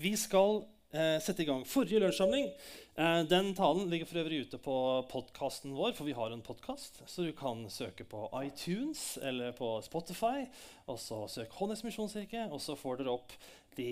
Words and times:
vi 0.00 0.16
skal 0.16 0.62
eh, 0.92 1.18
sette 1.20 1.44
i 1.44 1.48
gang 1.48 1.64
forrige 1.68 2.00
lunsjsamling. 2.00 2.48
Eh, 2.96 3.20
den 3.28 3.52
talen 3.56 3.90
ligger 3.90 4.08
for 4.08 4.22
øvrig 4.22 4.46
ute 4.46 4.60
på 4.62 4.76
podkasten 5.10 5.74
vår, 5.76 5.92
for 5.98 6.08
vi 6.08 6.16
har 6.16 6.32
en 6.32 6.44
podkast. 6.44 7.02
Så 7.06 7.26
du 7.26 7.32
kan 7.36 7.66
søke 7.72 8.06
på 8.08 8.24
iTunes 8.40 9.18
eller 9.22 9.52
på 9.56 9.74
Spotify, 9.84 10.46
og 10.88 11.00
så 11.00 11.26
søk 11.28 11.52
Håndets 11.58 11.84
misjonskirke, 11.84 12.48
og 12.48 12.62
så 12.64 12.78
får 12.80 13.02
dere 13.02 13.18
opp 13.18 13.36
de 13.76 13.90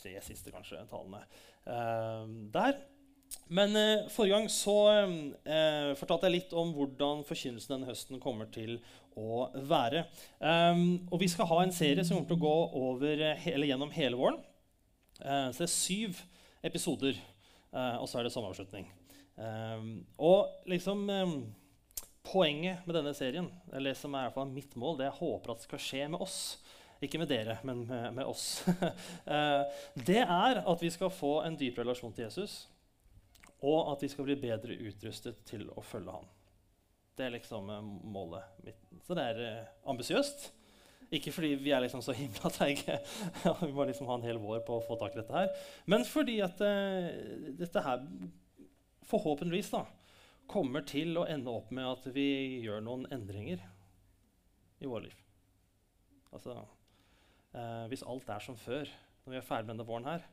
tre 0.00 0.18
siste 0.26 0.52
kanskje, 0.54 0.82
talene 0.90 1.22
eh, 1.22 2.26
der. 2.56 2.82
Men 3.48 3.76
eh, 3.78 4.08
forrige 4.12 4.36
gang 4.36 4.50
så 4.52 4.76
eh, 4.90 5.92
fortalte 5.96 6.28
jeg 6.28 6.40
litt 6.40 6.56
om 6.58 6.74
hvordan 6.76 7.22
forkynnelsen 7.28 7.76
denne 7.76 7.88
høsten 7.92 8.20
kommer 8.20 8.50
til 8.52 8.80
å 9.18 9.46
være. 9.68 10.06
Um, 10.40 11.04
og 11.12 11.20
vi 11.20 11.28
skal 11.28 11.48
ha 11.50 11.58
en 11.62 11.74
serie 11.74 12.04
som 12.04 12.16
kommer 12.16 12.32
til 12.32 12.40
å 12.40 12.46
gå 12.46 12.58
over, 12.80 13.24
hele, 13.44 13.68
gjennom 13.68 13.92
hele 13.92 14.18
våren. 14.18 14.40
Uh, 15.22 15.48
så 15.52 15.62
det 15.62 15.68
er 15.68 15.72
syv 15.72 16.20
episoder, 16.66 17.18
uh, 17.72 18.02
og 18.02 18.08
så 18.10 18.18
er 18.18 18.26
det 18.26 18.32
sommeravslutning. 18.34 18.88
Um, 19.36 20.04
og 20.18 20.68
liksom 20.68 21.08
Poenget 22.22 22.84
med 22.86 22.94
denne 22.94 23.10
serien, 23.18 23.48
eller 23.72 23.90
det 23.90 23.98
som 23.98 24.12
er 24.14 24.22
i 24.22 24.26
hvert 24.28 24.36
fall 24.36 24.52
mitt 24.54 24.76
mål, 24.78 25.00
det 25.00 25.08
jeg 25.08 25.16
håper 25.16 25.52
at 25.52 25.64
skal 25.64 25.80
skje 25.82 26.04
med 26.12 26.22
oss, 26.22 26.36
ikke 27.02 27.18
med 27.18 27.32
dere, 27.32 27.56
men 27.66 27.80
med, 27.88 28.04
med 28.14 28.28
oss, 28.30 28.62
det 30.08 30.20
er 30.22 30.60
at 30.62 30.84
vi 30.84 30.90
skal 30.94 31.10
få 31.10 31.32
en 31.42 31.56
dyp 31.58 31.80
relasjon 31.82 32.14
til 32.14 32.28
Jesus, 32.28 32.54
og 33.58 33.90
at 33.90 34.06
vi 34.06 34.12
skal 34.12 34.28
bli 34.28 34.38
bedre 34.38 34.78
utrustet 34.86 35.42
til 35.50 35.66
å 35.74 35.82
følge 35.82 36.14
ham. 36.14 36.30
Det 37.18 37.26
er 37.26 37.34
liksom 37.34 37.68
målet 38.14 38.62
mitt. 38.64 38.86
Så 39.04 39.18
det 39.18 39.26
er 39.32 39.42
uh, 39.42 39.72
ambisiøst. 39.92 40.46
Ikke 41.12 41.32
fordi 41.34 41.54
vi 41.60 41.72
er 41.74 41.82
liksom 41.84 42.00
så 42.04 42.14
himla 42.16 42.50
treige. 42.52 42.98
vi 43.60 43.72
må 43.76 43.84
liksom 43.88 44.08
ha 44.08 44.16
en 44.16 44.24
hel 44.24 44.40
vår 44.40 44.62
på 44.64 44.78
å 44.78 44.84
få 44.84 44.96
tak 45.00 45.12
i 45.12 45.20
dette 45.20 45.36
her. 45.36 45.50
Men 45.90 46.06
fordi 46.08 46.38
at 46.44 46.62
uh, 46.64 47.10
dette 47.58 47.82
her 47.84 48.06
forhåpentligvis 49.10 49.72
da, 49.74 49.84
kommer 50.48 50.84
til 50.88 51.18
å 51.20 51.26
ende 51.28 51.52
opp 51.52 51.72
med 51.74 51.88
at 51.88 52.06
vi 52.14 52.28
gjør 52.64 52.80
noen 52.84 53.04
endringer 53.12 53.60
i 54.82 54.88
vårt 54.88 55.10
liv. 55.10 55.18
Altså, 56.32 56.56
uh, 57.52 57.84
hvis 57.92 58.06
alt 58.08 58.32
er 58.32 58.44
som 58.44 58.56
før 58.56 58.88
når 59.22 59.34
vi 59.34 59.38
er 59.38 59.46
ferdig 59.46 59.68
med 59.68 59.76
denne 59.76 59.86
våren 59.86 60.08
her, 60.08 60.24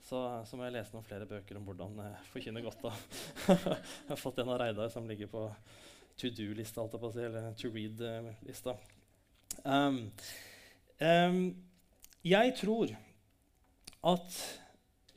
så, 0.00 0.22
så, 0.48 0.56
må 0.56 0.64
jeg 0.64 0.78
lese 0.78 0.94
noen 0.94 1.04
flere 1.04 1.26
bøker 1.28 1.58
om 1.58 1.66
hvordan 1.66 1.98
uh, 2.06 2.22
forkynne 2.30 2.62
godt. 2.64 2.86
jeg 3.50 4.12
har 4.14 4.20
fått 4.20 4.40
en 4.40 4.54
av 4.54 4.62
Reidar 4.62 4.94
som 4.94 5.10
ligger 5.10 5.28
på 5.32 5.44
to 6.20 6.30
do-lista, 6.36 6.86
eller 6.86 7.52
to 7.58 7.74
read-lista. 7.74 8.78
Um, 9.64 10.10
um, 11.00 11.42
jeg 12.24 12.54
tror 12.56 12.94
at 14.10 14.38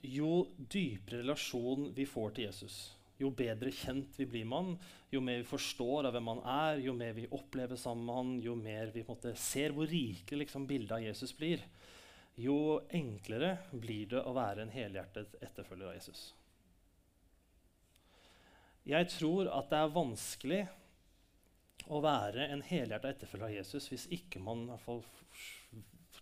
jo 0.03 0.43
dypere 0.57 1.21
relasjon 1.21 1.93
vi 1.95 2.05
får 2.07 2.35
til 2.35 2.49
Jesus, 2.49 2.77
jo 3.21 3.31
bedre 3.31 3.71
kjent 3.71 4.17
vi 4.19 4.27
blir 4.27 4.47
med 4.49 4.57
han, 4.57 4.75
jo 5.13 5.21
mer 5.23 5.39
vi 5.43 5.47
forstår 5.47 6.09
av 6.09 6.15
hvem 6.15 6.31
han 6.33 6.43
er, 6.49 6.83
jo 6.83 6.95
mer 6.97 7.15
vi 7.15 7.29
opplever 7.31 7.79
sammen 7.79 8.05
med 8.07 8.19
han, 8.19 8.35
jo 8.43 8.55
mer 8.59 8.91
vi 8.91 9.05
måte, 9.07 9.35
ser 9.39 9.75
hvor 9.75 9.87
rike 9.87 10.39
liksom, 10.39 10.67
bildet 10.67 10.97
av 10.97 11.05
Jesus 11.05 11.35
blir, 11.37 11.63
jo 12.35 12.81
enklere 12.91 13.57
blir 13.71 14.09
det 14.15 14.23
å 14.25 14.33
være 14.35 14.65
en 14.65 14.73
helhjertet 14.73 15.37
etterfølger 15.43 15.91
av 15.91 15.99
Jesus. 15.99 16.31
Jeg 18.89 19.07
tror 19.13 19.47
at 19.53 19.69
det 19.71 19.79
er 19.79 19.93
vanskelig 19.95 20.63
å 21.91 21.99
være 22.03 22.47
en 22.53 22.63
helhjerta 22.65 23.11
etterfølger 23.11 23.49
av 23.49 23.55
Jesus 23.57 23.89
hvis 23.91 24.05
ikke 24.15 24.41
man 24.43 24.69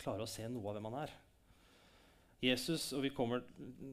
klarer 0.02 0.26
å 0.26 0.30
se 0.30 0.48
noe 0.50 0.72
av 0.72 0.78
hvem 0.78 0.90
han 0.90 1.04
er. 1.04 1.14
Jesus, 2.42 2.88
og 2.98 3.04
Vi 3.06 3.12
kommer 3.14 3.44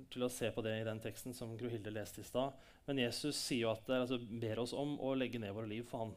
til 0.09 0.25
å 0.25 0.31
se 0.33 0.49
på 0.55 0.63
det 0.65 0.78
i 0.78 0.87
den 0.87 1.03
teksten 1.05 1.34
som 1.37 1.53
Gro 1.61 1.69
Hilde 1.69 1.93
leste 1.93 2.23
i 2.23 2.25
stad. 2.25 2.57
Men 2.87 3.03
Jesus 3.03 3.37
sier 3.37 3.67
jo 3.67 3.75
at, 3.75 3.91
altså, 3.93 4.17
ber 4.17 4.62
oss 4.62 4.73
om 4.73 4.97
å 5.05 5.12
legge 5.21 5.41
ned 5.43 5.53
våre 5.53 5.69
liv 5.69 5.84
for 5.84 6.07
han. 6.07 6.15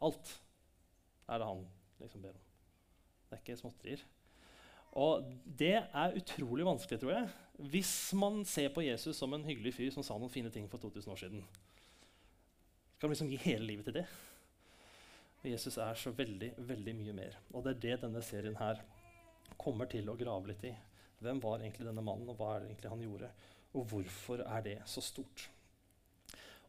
Alt 0.00 0.32
er 1.28 1.42
det 1.42 1.50
han 1.50 1.66
liksom 2.00 2.24
ber 2.24 2.32
om. 2.32 2.46
Det 3.28 3.36
er 3.36 3.42
ikke 3.44 3.60
småtterier. 3.60 4.06
Og 5.02 5.28
det 5.44 5.76
er 5.84 6.16
utrolig 6.16 6.64
vanskelig, 6.68 7.00
tror 7.00 7.12
jeg, 7.14 7.28
hvis 7.72 7.92
man 8.16 8.42
ser 8.48 8.72
på 8.72 8.84
Jesus 8.84 9.16
som 9.16 9.32
en 9.36 9.44
hyggelig 9.44 9.74
fyr 9.76 9.92
som 9.92 10.04
sa 10.04 10.16
noen 10.16 10.32
fine 10.32 10.50
ting 10.52 10.64
for 10.68 10.80
2000 10.80 11.12
år 11.12 11.20
siden. 11.20 11.44
Man 13.02 13.10
liksom 13.10 13.30
gi 13.32 13.38
hele 13.42 13.66
livet 13.66 13.88
til 13.88 13.96
det? 13.96 14.04
Jesus 15.42 15.74
er 15.82 15.96
så 15.98 16.12
veldig, 16.14 16.52
veldig 16.68 16.92
mye 16.94 17.14
mer. 17.16 17.38
Og 17.50 17.64
det 17.64 17.72
er 17.72 17.80
det 17.82 17.96
denne 18.04 18.20
serien 18.22 18.54
her 18.60 18.78
kommer 19.58 19.88
til 19.90 20.06
å 20.06 20.14
grave 20.18 20.52
litt 20.52 20.62
i. 20.68 20.70
Hvem 21.22 21.40
var 21.42 21.58
egentlig 21.58 21.88
denne 21.88 22.04
mannen, 22.04 22.30
og 22.30 22.38
hva 22.38 22.52
er 22.54 22.62
det 22.62 22.70
egentlig 22.70 22.92
han 22.92 23.02
gjorde? 23.02 23.32
Og 23.74 23.88
hvorfor 23.90 24.44
er 24.46 24.62
det 24.68 24.76
så 24.86 25.02
stort? 25.02 25.48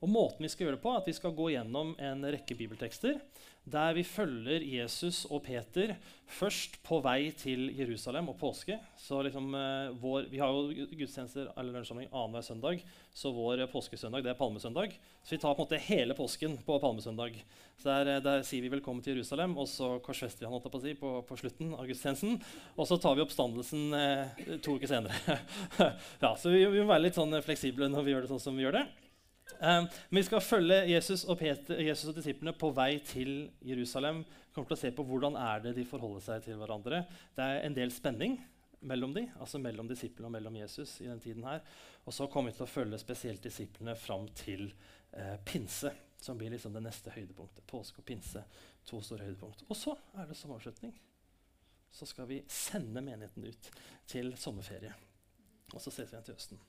Og 0.01 0.09
måten 0.09 0.43
Vi 0.43 0.49
skal 0.51 0.67
gjøre 0.67 0.77
det 0.77 0.83
på, 0.83 0.91
er 0.91 1.01
at 1.03 1.07
vi 1.07 1.15
skal 1.15 1.35
gå 1.35 1.49
gjennom 1.53 1.95
en 1.99 2.25
rekke 2.33 2.57
bibeltekster 2.59 3.21
der 3.63 3.93
vi 3.95 4.03
følger 4.03 4.63
Jesus 4.65 5.23
og 5.31 5.45
Peter 5.45 5.93
først 6.27 6.75
på 6.83 6.97
vei 7.03 7.31
til 7.37 7.69
Jerusalem 7.77 8.27
og 8.33 8.35
påske. 8.39 8.75
Så 8.99 9.21
liksom, 9.23 9.53
eh, 9.55 9.93
vår, 10.01 10.29
Vi 10.29 10.37
har 10.37 10.47
jo 10.47 10.87
gudstjenester 10.91 11.47
eller 11.57 11.79
annenhver 11.79 12.41
søndag, 12.41 12.83
så 13.13 13.31
vår 13.31 13.65
påskesøndag 13.67 14.23
det 14.23 14.31
er 14.31 14.39
palmesøndag. 14.39 14.91
Så 15.23 15.31
vi 15.31 15.37
tar 15.37 15.55
på 15.55 15.61
en 15.61 15.67
måte 15.67 15.79
hele 15.79 16.13
påsken 16.13 16.57
på 16.57 16.79
palmesøndag. 16.79 17.41
Så 17.77 17.83
der, 17.83 18.17
eh, 18.17 18.19
der 18.19 18.41
sier 18.41 18.61
vi 18.61 18.69
velkommen 18.69 19.01
til 19.01 19.15
Jerusalem, 19.15 19.57
og 19.57 19.67
så 19.67 20.01
korsfester 20.01 20.49
han 20.49 20.59
på, 20.59 20.81
si, 20.81 20.93
på, 20.93 21.25
på, 21.25 21.37
slutten 21.37 21.73
av 21.73 21.87
gudstjenesten. 21.87 22.41
Og 22.77 22.87
så 22.87 22.99
tar 22.99 23.15
vi 23.15 23.21
oppstandelsen 23.21 23.93
eh, 23.93 24.57
to 24.57 24.75
uker 24.75 24.87
senere. 24.87 25.39
ja, 26.21 26.35
så 26.35 26.49
vi, 26.49 26.65
vi 26.65 26.81
må 26.81 26.87
være 26.91 27.07
litt 27.07 27.15
sånn 27.15 27.41
fleksible 27.41 27.87
når 27.87 28.03
vi 28.03 28.11
gjør 28.11 28.21
det 28.21 28.29
sånn 28.29 28.39
som 28.39 28.57
vi 28.57 28.63
gjør 28.63 28.81
det. 28.81 29.02
Um, 29.59 29.87
men 30.09 30.19
vi 30.19 30.25
skal 30.27 30.41
følge 30.43 30.79
Jesus 30.89 31.25
og, 31.25 31.37
Peter, 31.39 31.79
Jesus 31.81 32.09
og 32.11 32.17
disiplene 32.17 32.55
på 32.57 32.71
vei 32.75 32.97
til 33.05 33.51
Jerusalem. 33.65 34.23
Vi 34.23 34.55
kommer 34.55 34.71
til 34.71 34.77
å 34.77 34.81
se 34.83 34.91
på 34.95 35.05
Hvordan 35.07 35.37
er 35.39 35.63
det 35.63 35.75
de 35.77 35.85
forholder 35.87 36.25
seg 36.25 36.47
til 36.47 36.57
hverandre. 36.61 37.03
Det 37.35 37.45
er 37.45 37.61
en 37.63 37.77
del 37.77 37.93
spenning 37.93 38.39
mellom 38.83 39.13
de, 39.15 39.25
altså 39.39 39.59
mellom 39.61 39.87
disiplene 39.87 40.27
og 40.27 40.35
mellom 40.35 40.57
Jesus. 40.59 40.99
i 41.01 41.07
den 41.07 41.21
tiden 41.23 41.43
her. 41.47 41.61
Og 42.05 42.13
så 42.13 42.27
kommer 42.27 42.51
vi 42.51 42.57
til 42.57 42.67
å 42.67 42.73
følge 42.73 42.99
spesielt 42.99 43.43
disiplene 43.43 43.95
fram 43.95 44.27
til 44.35 44.67
eh, 45.11 45.37
pinse, 45.45 45.93
som 46.21 46.37
blir 46.39 46.51
liksom 46.51 46.75
det 46.75 46.83
neste 46.83 47.13
høydepunktet. 47.15 47.65
Påske 47.69 48.03
og 48.03 48.07
pinse, 48.07 48.43
to 48.87 49.01
store 49.01 49.27
høydepunkt. 49.27 49.65
Og 49.69 49.79
så 49.79 49.95
er 50.19 50.27
det 50.29 50.37
som 50.39 50.51
avslutning. 50.55 50.93
Så 51.93 52.07
skal 52.09 52.27
vi 52.27 52.41
sende 52.49 53.01
menigheten 53.05 53.45
ut 53.45 53.71
til 54.09 54.33
sommerferie. 54.37 54.93
Og 55.73 55.81
så 55.81 55.91
ses 55.91 56.09
vi 56.09 56.15
igjen 56.15 56.27
til 56.27 56.37
høsten. 56.37 56.61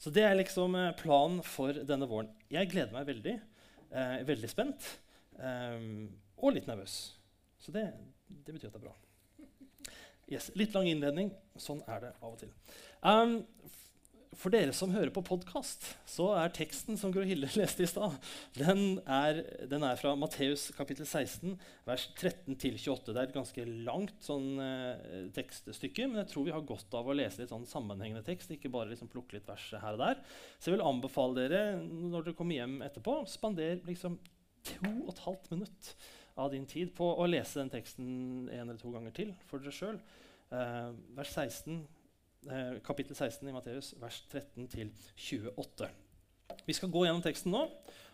Så 0.00 0.12
det 0.14 0.24
er 0.24 0.38
liksom 0.38 0.74
eh, 0.78 0.94
planen 0.96 1.42
for 1.44 1.76
denne 1.86 2.08
våren. 2.08 2.30
Jeg 2.52 2.70
gleder 2.72 2.94
meg 2.94 3.08
veldig. 3.10 3.36
Eh, 3.90 4.16
veldig 4.28 4.48
spent. 4.48 4.86
Eh, 5.36 5.82
og 6.40 6.56
litt 6.56 6.68
nervøs. 6.70 6.96
Så 7.60 7.74
det, 7.74 7.84
det, 8.28 8.54
betyr 8.54 8.70
at 8.70 8.78
det 8.78 8.80
er 8.80 8.86
bra. 8.86 8.96
Yes, 10.30 10.48
litt 10.56 10.72
lang 10.76 10.88
innledning. 10.88 11.32
Sånn 11.60 11.82
er 11.90 12.06
det 12.06 12.14
av 12.22 12.32
og 12.32 12.38
til. 12.40 12.52
Um, 13.02 13.40
for 14.40 14.52
dere 14.54 14.72
som 14.72 14.92
hører 14.94 15.10
på 15.12 15.22
podkast, 15.26 15.84
så 16.08 16.30
er 16.40 16.52
teksten 16.56 16.96
som 16.96 17.12
Gro 17.12 17.22
Hille 17.28 17.48
leste 17.60 17.84
i 17.84 17.88
stad, 17.88 18.14
den, 18.56 18.96
den, 19.68 19.84
er 19.84 19.98
fra 20.00 20.14
Matteus 20.16 20.68
kapittel 20.76 21.04
16, 21.04 21.58
vers 21.88 22.06
13-28. 22.16 23.10
Det 23.10 23.18
er 23.18 23.26
et 23.26 23.36
ganske 23.36 23.66
langt 23.88 24.24
sånn, 24.24 24.48
eh, 24.64 25.26
tekststykke, 25.36 26.08
men 26.08 26.22
jeg 26.22 26.30
tror 26.32 26.48
vi 26.48 26.54
har 26.56 26.64
godt 26.68 26.96
av 26.96 27.10
å 27.10 27.16
lese 27.16 27.42
litt 27.42 27.52
sånn 27.52 27.68
sammenhengende 27.68 28.24
tekst. 28.26 28.54
ikke 28.54 28.72
bare 28.72 28.94
liksom 28.94 29.12
plukke 29.12 29.36
litt 29.36 29.48
vers 29.50 29.68
her 29.76 29.98
og 29.98 30.04
der. 30.06 30.24
Så 30.56 30.70
jeg 30.70 30.78
vil 30.78 30.88
anbefale 30.88 31.36
dere 31.42 31.62
når 31.84 32.30
dere 32.30 32.38
kommer 32.40 32.62
hjem 32.62 32.80
etterpå, 32.86 33.20
spander 33.28 33.84
liksom 33.88 34.16
to 34.64 34.80
og 35.04 35.12
et 35.12 35.24
halvt 35.26 35.52
minutt 35.52 35.94
av 36.40 36.50
din 36.54 36.64
tid 36.68 36.94
på 36.96 37.12
å 37.12 37.28
lese 37.28 37.60
den 37.60 37.72
teksten 37.72 38.10
en 38.48 38.66
eller 38.70 38.80
to 38.80 38.92
ganger 38.92 39.12
til 39.16 39.36
for 39.50 39.60
dere 39.60 39.76
sjøl. 39.76 40.00
Eh, 40.50 40.92
vers 41.16 41.36
16 41.36 41.82
Eh, 41.82 41.99
kapittel 42.86 43.16
16 43.16 43.48
i 43.48 43.52
Matteus, 43.52 43.94
vers 44.00 44.22
13-28. 44.32 45.88
Vi 46.64 46.74
skal 46.74 46.90
gå 46.90 47.04
gjennom 47.04 47.22
teksten 47.24 47.52
nå, 47.52 47.66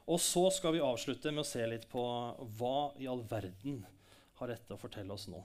og 0.06 0.20
så 0.22 0.48
skal 0.54 0.76
vi 0.76 0.82
avslutte 0.84 1.32
med 1.32 1.44
å 1.44 1.48
se 1.48 1.62
litt 1.66 1.86
på 1.90 2.02
hva 2.58 2.92
i 2.98 3.08
all 3.10 3.22
verden 3.30 3.84
har 4.40 4.52
dette 4.52 4.74
å 4.74 4.80
fortelle 4.80 5.14
oss 5.14 5.28
nå. 5.32 5.40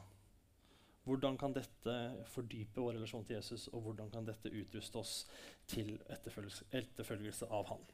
Hvordan 1.05 1.37
kan 1.39 1.53
dette 1.55 1.95
fordype 2.29 2.81
vår 2.81 2.99
relasjon 2.99 3.25
til 3.25 3.39
Jesus, 3.39 3.67
og 3.73 3.87
hvordan 3.87 4.11
kan 4.13 4.27
dette 4.27 4.51
utruste 4.53 5.01
oss 5.01 5.15
til 5.69 5.95
etterfølgelse, 6.13 6.67
etterfølgelse 6.77 7.49
av 7.49 7.71
Han? 7.71 7.87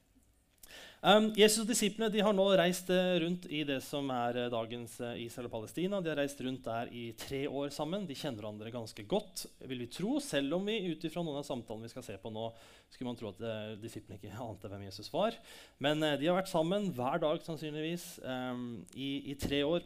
Um, 0.97 1.27
Jesus 1.37 1.61
og 1.61 1.69
disiplene 1.69 2.09
de 2.09 2.23
har 2.25 2.33
nå 2.33 2.45
reist 2.57 2.87
uh, 2.89 3.13
rundt 3.21 3.43
i 3.53 3.59
det 3.67 3.77
som 3.85 4.09
er 4.09 4.39
uh, 4.41 4.47
dagens 4.49 4.95
uh, 4.99 5.13
Israel 5.21 5.45
og 5.45 5.53
Palestina. 5.53 5.99
De 6.01 6.09
har 6.09 6.17
reist 6.17 6.41
rundt 6.41 6.65
der 6.65 6.89
i 6.89 7.03
tre 7.15 7.43
år 7.45 7.69
sammen. 7.75 8.07
De 8.09 8.17
kjenner 8.17 8.41
hverandre 8.41 8.73
ganske 8.73 9.05
godt, 9.05 9.45
vil 9.69 9.83
vi 9.85 9.89
tro, 9.93 10.17
selv 10.23 10.57
om 10.57 10.65
vi 10.65 10.79
ut 10.89 11.05
ifra 11.05 11.21
noen 11.21 11.37
av 11.39 11.45
samtalene 11.45 11.85
vi 11.85 11.93
skal 11.93 12.05
se 12.07 12.17
på 12.19 12.31
nå, 12.33 12.47
skulle 12.89 13.11
man 13.11 13.19
tro 13.19 13.29
at 13.29 13.43
disiplene 13.81 14.17
ikke 14.17 14.41
ante 14.41 14.71
hvem 14.71 14.87
Jesus 14.87 15.11
var. 15.13 15.37
Men 15.83 16.01
de 16.01 16.27
har 16.27 16.39
vært 16.39 16.49
sammen 16.49 16.89
hver 16.97 17.21
dag 17.21 17.45
sannsynligvis 17.45 18.07
um, 18.25 18.67
i, 18.95 19.11
i, 19.31 19.37
tre 19.37 19.61
år. 19.67 19.85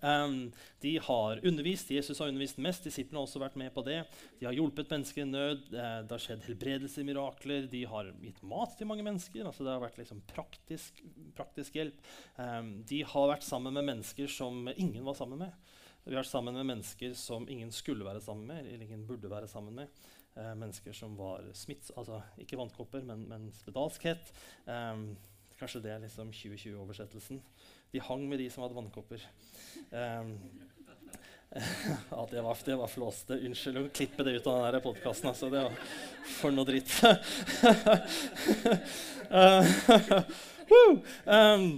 Um, 0.00 0.52
de 0.80 0.98
har 1.02 1.40
undervist, 1.46 1.90
Jesus 1.90 2.18
har 2.18 2.28
undervist 2.30 2.58
mest, 2.62 2.84
disiplene 2.86 3.18
har 3.18 3.26
også 3.26 3.40
vært 3.42 3.56
med 3.58 3.72
på 3.74 3.82
det. 3.86 4.02
De 4.38 4.46
har 4.46 4.54
hjulpet 4.54 4.90
mennesker 4.92 5.24
i 5.24 5.28
nød, 5.28 5.64
eh, 5.72 5.94
det 6.04 6.14
har 6.14 6.22
skjedd 6.22 6.44
helbredelse, 6.46 7.04
mirakler. 7.06 7.66
De 7.70 7.82
har 7.90 8.12
gitt 8.22 8.42
mat 8.46 8.76
til 8.78 8.90
mange 8.90 9.06
mennesker. 9.06 9.46
altså 9.46 9.66
Det 9.66 9.72
har 9.74 9.82
vært 9.82 9.98
liksom 9.98 10.22
praktisk, 10.30 11.02
praktisk 11.38 11.80
hjelp. 11.80 11.98
Um, 12.36 12.84
de 12.88 13.02
har 13.02 13.32
vært 13.32 13.46
sammen 13.46 13.74
med 13.74 13.88
mennesker 13.90 14.30
som 14.30 14.68
ingen 14.76 15.04
var 15.04 15.18
sammen 15.18 15.42
med. 15.42 15.74
Vi 16.04 16.14
har 16.14 16.22
vært 16.22 16.30
sammen 16.30 16.54
med 16.54 16.68
mennesker 16.70 17.16
som 17.18 17.48
ingen 17.50 17.72
skulle 17.74 18.06
være 18.06 18.22
sammen 18.24 18.46
med, 18.46 18.66
eller 18.66 18.86
ingen 18.86 19.06
burde 19.06 19.30
være 19.30 19.50
sammen 19.50 19.74
med. 19.82 20.04
Uh, 20.36 20.54
mennesker 20.54 20.94
som 20.94 21.16
var 21.18 21.42
smitts... 21.58 21.90
Altså 21.96 22.22
ikke 22.38 22.60
vannkopper, 22.60 23.02
men, 23.02 23.26
men 23.28 23.50
spedalskhet. 23.52 24.30
Um, 24.64 25.16
kanskje 25.58 25.82
det 25.82 25.90
er 25.90 26.02
liksom 26.04 26.30
2020-oversettelsen. 26.30 27.42
De 27.92 28.00
hang 28.04 28.28
med 28.28 28.38
de 28.38 28.50
som 28.52 28.62
hadde 28.64 28.76
vannkopper. 28.76 29.22
Um, 29.90 30.34
ja, 32.10 32.28
det 32.30 32.42
var, 32.44 32.56
det 32.64 32.76
var 32.76 32.90
flåste. 32.92 33.38
Unnskyld 33.48 33.80
å 33.80 33.88
klippe 33.88 34.26
det 34.26 34.36
ut 34.38 34.46
av 34.50 34.66
denne 34.66 34.82
podkasten. 34.84 35.30
Altså. 35.32 35.48
Det 35.52 35.62
var 35.64 35.72
for 36.36 36.50
noe 36.52 36.68
dritt. 36.68 36.92
um, 41.24 41.68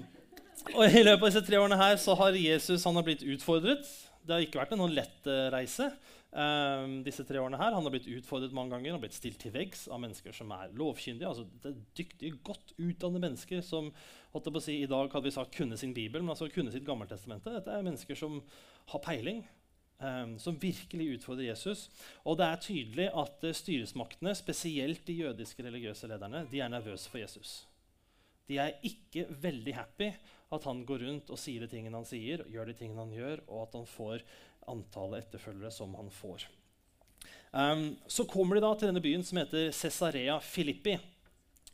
og 0.74 0.84
I 0.86 1.02
løpet 1.02 1.22
av 1.22 1.28
disse 1.28 1.46
tre 1.46 1.58
årene 1.58 1.78
her 1.80 1.96
så 1.98 2.14
har 2.18 2.36
Jesus 2.38 2.84
har 2.84 3.06
blitt 3.06 3.22
utfordret. 3.22 3.86
Det 4.24 4.34
har 4.34 4.44
ikke 4.44 4.60
vært 4.60 4.74
en 4.74 4.82
noen 4.82 4.96
lett 4.96 5.28
uh, 5.28 5.48
reise. 5.54 5.90
Um, 6.30 7.00
disse 7.02 7.24
tre 7.26 7.40
årene 7.42 7.58
her. 7.58 7.74
Han 7.74 7.86
har 7.86 7.94
blitt 7.94 8.08
utfordret 8.10 8.54
mange 8.54 8.74
ganger. 8.74 8.94
Har 8.94 9.02
blitt 9.02 9.16
stilt 9.16 9.40
til 9.42 9.54
veggs 9.54 9.88
av 9.90 10.02
mennesker 10.02 10.34
som 10.36 10.52
er 10.54 10.74
lovkyndige. 10.78 11.28
altså 11.28 11.46
det 11.62 11.72
er 11.72 11.78
Dyktige, 11.98 12.42
godt 12.46 12.74
utdannede 12.78 13.24
mennesker 13.26 13.64
som 13.66 13.90
på 14.30 14.42
å 14.46 14.62
si, 14.62 14.76
i 14.78 14.90
dag 14.90 15.10
hadde 15.10 15.26
vi 15.26 15.34
sagt 15.34 15.56
kunne 15.56 15.78
sin 15.80 15.94
bibel, 15.94 16.22
men 16.22 16.30
altså 16.36 16.46
kunne 16.52 16.70
sitt 16.70 16.86
Gammeltestamentet. 16.86 17.56
Dette 17.56 17.72
er 17.74 17.86
mennesker 17.86 18.18
som 18.18 18.38
har 18.92 19.02
peiling, 19.02 19.42
um, 19.98 20.36
som 20.38 20.58
virkelig 20.62 21.16
utfordrer 21.16 21.48
Jesus. 21.48 21.88
Og 22.22 22.38
det 22.38 22.46
er 22.46 22.62
tydelig 22.62 23.08
at 23.10 23.42
uh, 23.42 23.56
styresmaktene, 23.56 24.36
spesielt 24.38 25.02
de 25.08 25.18
jødiske 25.24 25.66
religiøse 25.66 26.10
lederne, 26.12 26.44
de 26.52 26.62
er 26.62 26.70
nervøse 26.70 27.10
for 27.10 27.18
Jesus. 27.18 27.64
De 28.46 28.58
er 28.62 28.78
ikke 28.86 29.26
veldig 29.42 29.74
happy 29.74 30.12
at 30.50 30.64
han 30.66 30.84
går 30.86 31.04
rundt 31.06 31.30
og 31.30 31.38
sier 31.38 31.62
de 31.62 31.70
tingene 31.70 31.98
han 31.98 32.08
sier, 32.08 32.42
gjør 32.50 32.70
de 32.70 32.78
tingene 32.78 33.04
han 33.04 33.14
gjør, 33.14 33.44
og 33.46 33.68
at 33.68 33.76
han 33.78 33.86
får 33.86 34.24
antallet 34.70 35.24
etterfølgere 35.24 35.70
som 35.74 35.94
han 35.98 36.10
får. 36.12 36.48
Um, 37.50 37.96
så 38.06 38.26
kommer 38.30 38.56
de 38.56 38.62
da 38.62 38.72
til 38.78 38.90
denne 38.90 39.02
byen 39.02 39.24
som 39.26 39.40
heter 39.40 39.70
Cesarea 39.74 40.38
Filippi. 40.42 40.96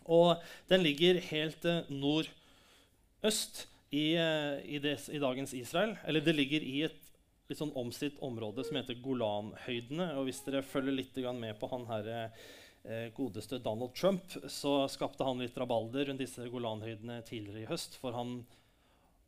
Og 0.06 0.37
den 0.70 0.84
ligger 0.87 1.20
helt 1.28 1.64
uh, 1.69 1.88
nordøst 1.93 3.67
i, 3.90 4.17
uh, 4.17 4.61
i, 4.64 4.79
det, 4.82 4.99
i, 5.12 5.20
dagens 5.20 5.52
Israel. 5.56 5.96
Eller 6.06 6.25
det 6.25 6.37
ligger 6.37 6.64
i 6.64 6.79
et 6.88 7.02
litt 7.46 7.61
sånn 7.61 7.75
omstridt 7.79 8.20
område 8.25 8.64
som 8.67 8.79
heter 8.79 9.00
Golanhøydene. 9.05 10.12
Og 10.17 10.31
hvis 10.31 10.40
dere 10.46 10.64
følger 10.64 10.96
litt 10.96 11.20
med 11.37 11.58
på 11.61 11.69
han 11.72 11.84
her, 11.90 12.12
uh, 12.87 13.08
godeste 13.17 13.61
Donald 13.61 13.93
Trump, 13.99 14.37
så 14.49 14.87
skapte 14.88 15.26
han 15.26 15.43
litt 15.44 15.58
rabalder 15.58 16.08
rundt 16.08 16.25
disse 16.25 16.49
Golanhøydene 16.49 17.20
tidligere 17.29 17.67
i 17.67 17.69
høst. 17.69 18.00
For 18.00 18.17
han 18.17 18.40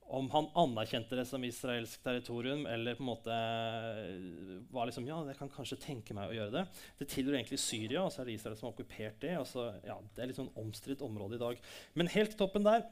om 0.08 0.28
han 0.32 0.46
anerkjente 0.56 1.16
det 1.18 1.26
som 1.28 1.42
israelsk 1.44 2.02
territorium, 2.04 2.64
eller 2.66 2.96
på 2.96 3.04
en 3.04 3.10
måte 3.10 3.34
eh, 3.34 4.62
var 4.72 4.88
liksom 4.88 5.08
Ja, 5.08 5.18
jeg 5.28 5.36
kan 5.36 5.50
kanskje 5.52 5.80
tenke 5.82 6.16
meg 6.16 6.30
å 6.30 6.36
gjøre 6.36 6.54
det. 6.54 6.64
Det 7.00 7.10
tilhører 7.12 7.40
egentlig 7.42 7.60
Syria, 7.60 8.04
og 8.04 8.12
så 8.14 8.22
er 8.22 8.30
det 8.30 8.38
Israel 8.38 8.56
som 8.56 8.68
har 8.68 8.76
okkupert 8.76 9.20
det. 9.24 9.34
Så, 9.50 9.66
ja, 9.84 9.98
det 10.14 10.24
er 10.24 10.30
litt 10.30 10.40
sånn 10.40 10.54
omstridt 10.60 11.04
område 11.04 11.36
i 11.36 11.42
dag. 11.42 11.60
Men 11.98 12.12
helt 12.14 12.38
toppen 12.40 12.66
der 12.66 12.86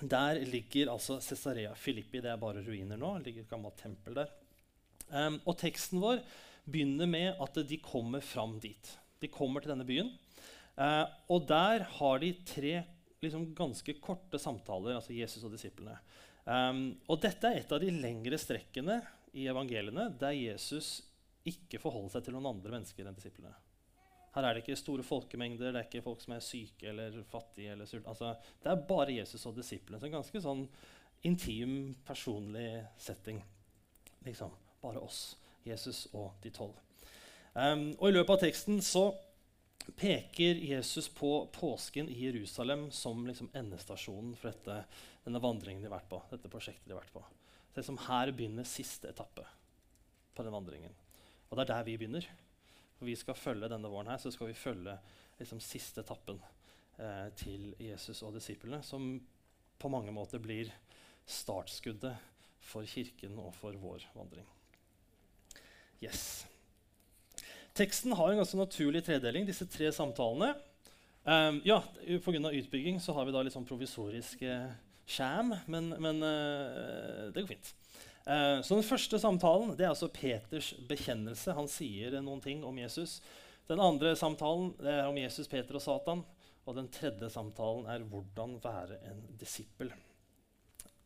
der 0.00 0.42
ligger 0.44 0.90
altså 0.92 1.20
Cesarea 1.24 1.72
Filippi. 1.74 2.20
Det 2.20 2.28
er 2.28 2.40
bare 2.40 2.64
ruiner 2.64 2.98
nå. 3.00 3.14
Det 3.16 3.30
ligger 3.30 3.46
et 3.46 3.52
gammelt 3.52 3.78
tempel 3.80 4.18
der. 4.18 4.32
Um, 5.08 5.38
og 5.46 5.56
teksten 5.60 6.02
vår 6.02 6.20
begynner 6.66 7.08
med 7.08 7.40
at 7.40 7.56
de 7.68 7.78
kommer 7.80 8.20
fram 8.20 8.58
dit. 8.60 8.90
De 9.22 9.30
kommer 9.32 9.64
til 9.64 9.72
denne 9.72 9.86
byen. 9.88 10.12
Uh, 10.76 11.08
og 11.32 11.46
der 11.48 11.86
har 11.96 12.20
de 12.20 12.34
tre 12.44 12.74
liksom, 13.24 13.48
ganske 13.56 13.96
korte 14.02 14.40
samtaler, 14.40 14.98
altså 14.98 15.16
Jesus 15.16 15.44
og 15.46 15.54
disiplene. 15.54 15.96
Um, 16.46 16.94
og 17.10 17.18
dette 17.24 17.48
er 17.50 17.60
et 17.60 17.72
av 17.74 17.82
de 17.82 17.90
lengre 17.90 18.38
strekkene 18.38 19.00
i 19.34 19.48
evangeliene 19.50 20.08
der 20.20 20.36
Jesus 20.36 21.00
ikke 21.46 21.80
forholder 21.82 22.16
seg 22.16 22.26
til 22.26 22.36
noen 22.36 22.52
andre 22.52 22.76
mennesker 22.76 23.06
enn 23.06 23.16
disiplene. 23.18 23.54
Her 24.36 24.44
er 24.44 24.54
det 24.54 24.62
ikke 24.62 24.76
store 24.78 25.04
folkemengder, 25.06 25.72
det 25.72 25.80
er 25.80 25.88
ikke 25.88 26.04
folk 26.04 26.20
som 26.20 26.34
er 26.36 26.44
syke 26.44 26.90
eller 26.90 27.14
fattige. 27.30 27.72
Eller 27.72 27.88
altså, 28.04 28.34
det 28.62 28.70
er 28.70 28.86
bare 28.88 29.14
Jesus 29.16 29.46
og 29.48 29.56
disiplene. 29.56 29.98
Så 30.00 30.10
en 30.10 30.18
ganske 30.18 30.42
sånn 30.44 30.66
intim, 31.26 31.94
personlig 32.04 32.68
setting. 33.00 33.40
Liksom. 34.26 34.52
Bare 34.82 35.00
oss, 35.00 35.38
Jesus 35.64 36.04
og 36.12 36.36
de 36.44 36.52
tolv. 36.52 36.76
Um, 37.56 37.94
og 37.96 38.10
I 38.10 38.18
løpet 38.18 38.34
av 38.34 38.42
teksten 38.44 38.82
så 38.84 39.06
peker 39.96 40.54
Jesus 40.54 41.08
på 41.08 41.46
påsken 41.54 42.08
i 42.08 42.18
Jerusalem 42.24 42.90
som 42.90 43.26
liksom 43.26 43.50
endestasjonen 43.54 44.34
for 44.36 44.50
dette 44.50 44.80
denne 45.26 45.42
vandringen 45.42 45.82
de 45.82 45.88
har 45.90 45.98
vært 45.98 46.10
på. 46.10 46.22
dette 46.30 46.50
prosjektet 46.50 46.86
de 46.86 46.94
har 46.94 47.02
vært 47.02 47.14
på. 47.14 47.24
Det 47.74 47.82
er 47.82 47.86
som 47.86 47.98
Her 48.06 48.30
begynner 48.32 48.64
siste 48.64 49.10
etappe 49.10 49.44
på 50.34 50.44
den 50.46 50.54
vandringen. 50.54 50.94
Og 51.48 51.56
det 51.56 51.66
er 51.66 51.72
der 51.72 51.86
vi 51.88 51.96
begynner. 51.98 52.26
For 52.96 53.08
vi 53.08 53.16
skal 53.18 53.36
følge 53.38 53.68
denne 53.68 53.90
våren 53.92 54.08
her, 54.08 54.20
så 54.22 54.30
skal 54.32 54.50
vi 54.50 54.56
følge 54.56 54.96
liksom, 55.40 55.60
siste 55.60 56.00
etappen 56.04 56.40
eh, 56.98 57.28
til 57.36 57.74
Jesus 57.82 58.22
og 58.22 58.36
disiplene, 58.38 58.82
som 58.86 59.18
på 59.76 59.90
mange 59.92 60.14
måter 60.14 60.40
blir 60.40 60.72
startskuddet 61.26 62.16
for 62.62 62.86
kirken 62.88 63.36
og 63.42 63.52
for 63.54 63.76
vår 63.82 64.06
vandring. 64.14 64.46
Yes. 66.00 66.46
Teksten 67.76 68.14
har 68.16 68.32
en 68.32 68.40
ganske 68.40 68.58
naturlig 68.58 69.02
tredeling, 69.04 69.44
disse 69.48 69.66
tre 69.68 69.90
samtalene. 69.92 70.54
Um, 71.26 71.60
ja, 71.66 71.82
Pga. 72.24 72.50
utbygging 72.50 73.00
så 73.00 73.12
har 73.12 73.26
vi 73.26 73.34
da 73.34 73.42
litt 73.42 73.52
sånn 73.52 73.66
provisoriske 73.66 74.60
sham, 75.06 75.52
men, 75.66 75.90
men 76.00 76.22
uh, 76.22 77.26
det 77.34 77.42
går 77.42 77.50
fint. 77.50 77.72
Uh, 78.26 78.62
så 78.62 78.78
Den 78.78 78.86
første 78.86 79.20
samtalen 79.22 79.74
det 79.76 79.84
er 79.86 79.92
altså 79.92 80.08
Peters 80.10 80.72
bekjennelse. 80.88 81.54
Han 81.58 81.68
sier 81.70 82.16
noen 82.22 82.40
ting 82.42 82.64
om 82.66 82.78
Jesus. 82.78 83.20
Den 83.68 83.82
andre 83.82 84.14
samtalen 84.18 84.72
det 84.80 84.96
er 84.96 85.10
om 85.10 85.18
Jesus, 85.18 85.50
Peter 85.50 85.78
og 85.78 85.84
Satan. 85.84 86.24
Og 86.66 86.74
den 86.74 86.88
tredje 86.90 87.28
samtalen 87.30 87.86
er 87.90 88.06
hvordan 88.10 88.56
være 88.62 88.98
en 89.10 89.22
disippel. 89.38 89.92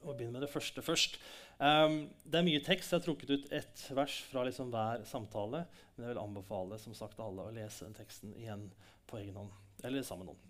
Og 0.04 0.14
begynner 0.14 0.38
med 0.38 0.46
det 0.46 0.52
første 0.52 0.84
først. 0.84 1.18
Um, 1.60 2.06
det 2.24 2.40
er 2.40 2.46
mye 2.46 2.62
tekst. 2.64 2.88
Jeg 2.88 3.02
har 3.02 3.04
trukket 3.04 3.34
ut 3.34 3.50
ett 3.52 3.82
vers 3.92 4.14
fra 4.30 4.46
liksom 4.48 4.70
hver 4.72 5.04
samtale. 5.08 5.66
Men 5.94 6.06
jeg 6.06 6.14
vil 6.14 6.22
anbefale 6.22 6.78
som 6.80 6.96
sagt 6.96 7.20
alle 7.20 7.48
å 7.48 7.54
lese 7.54 7.84
den 7.84 7.98
teksten 7.98 8.32
igjen 8.40 8.70
på 9.10 9.20
egen 9.20 9.36
hånd. 9.36 9.52
Eller 9.84 10.06
sammen 10.06 10.26
med 10.28 10.34
noen 10.34 10.46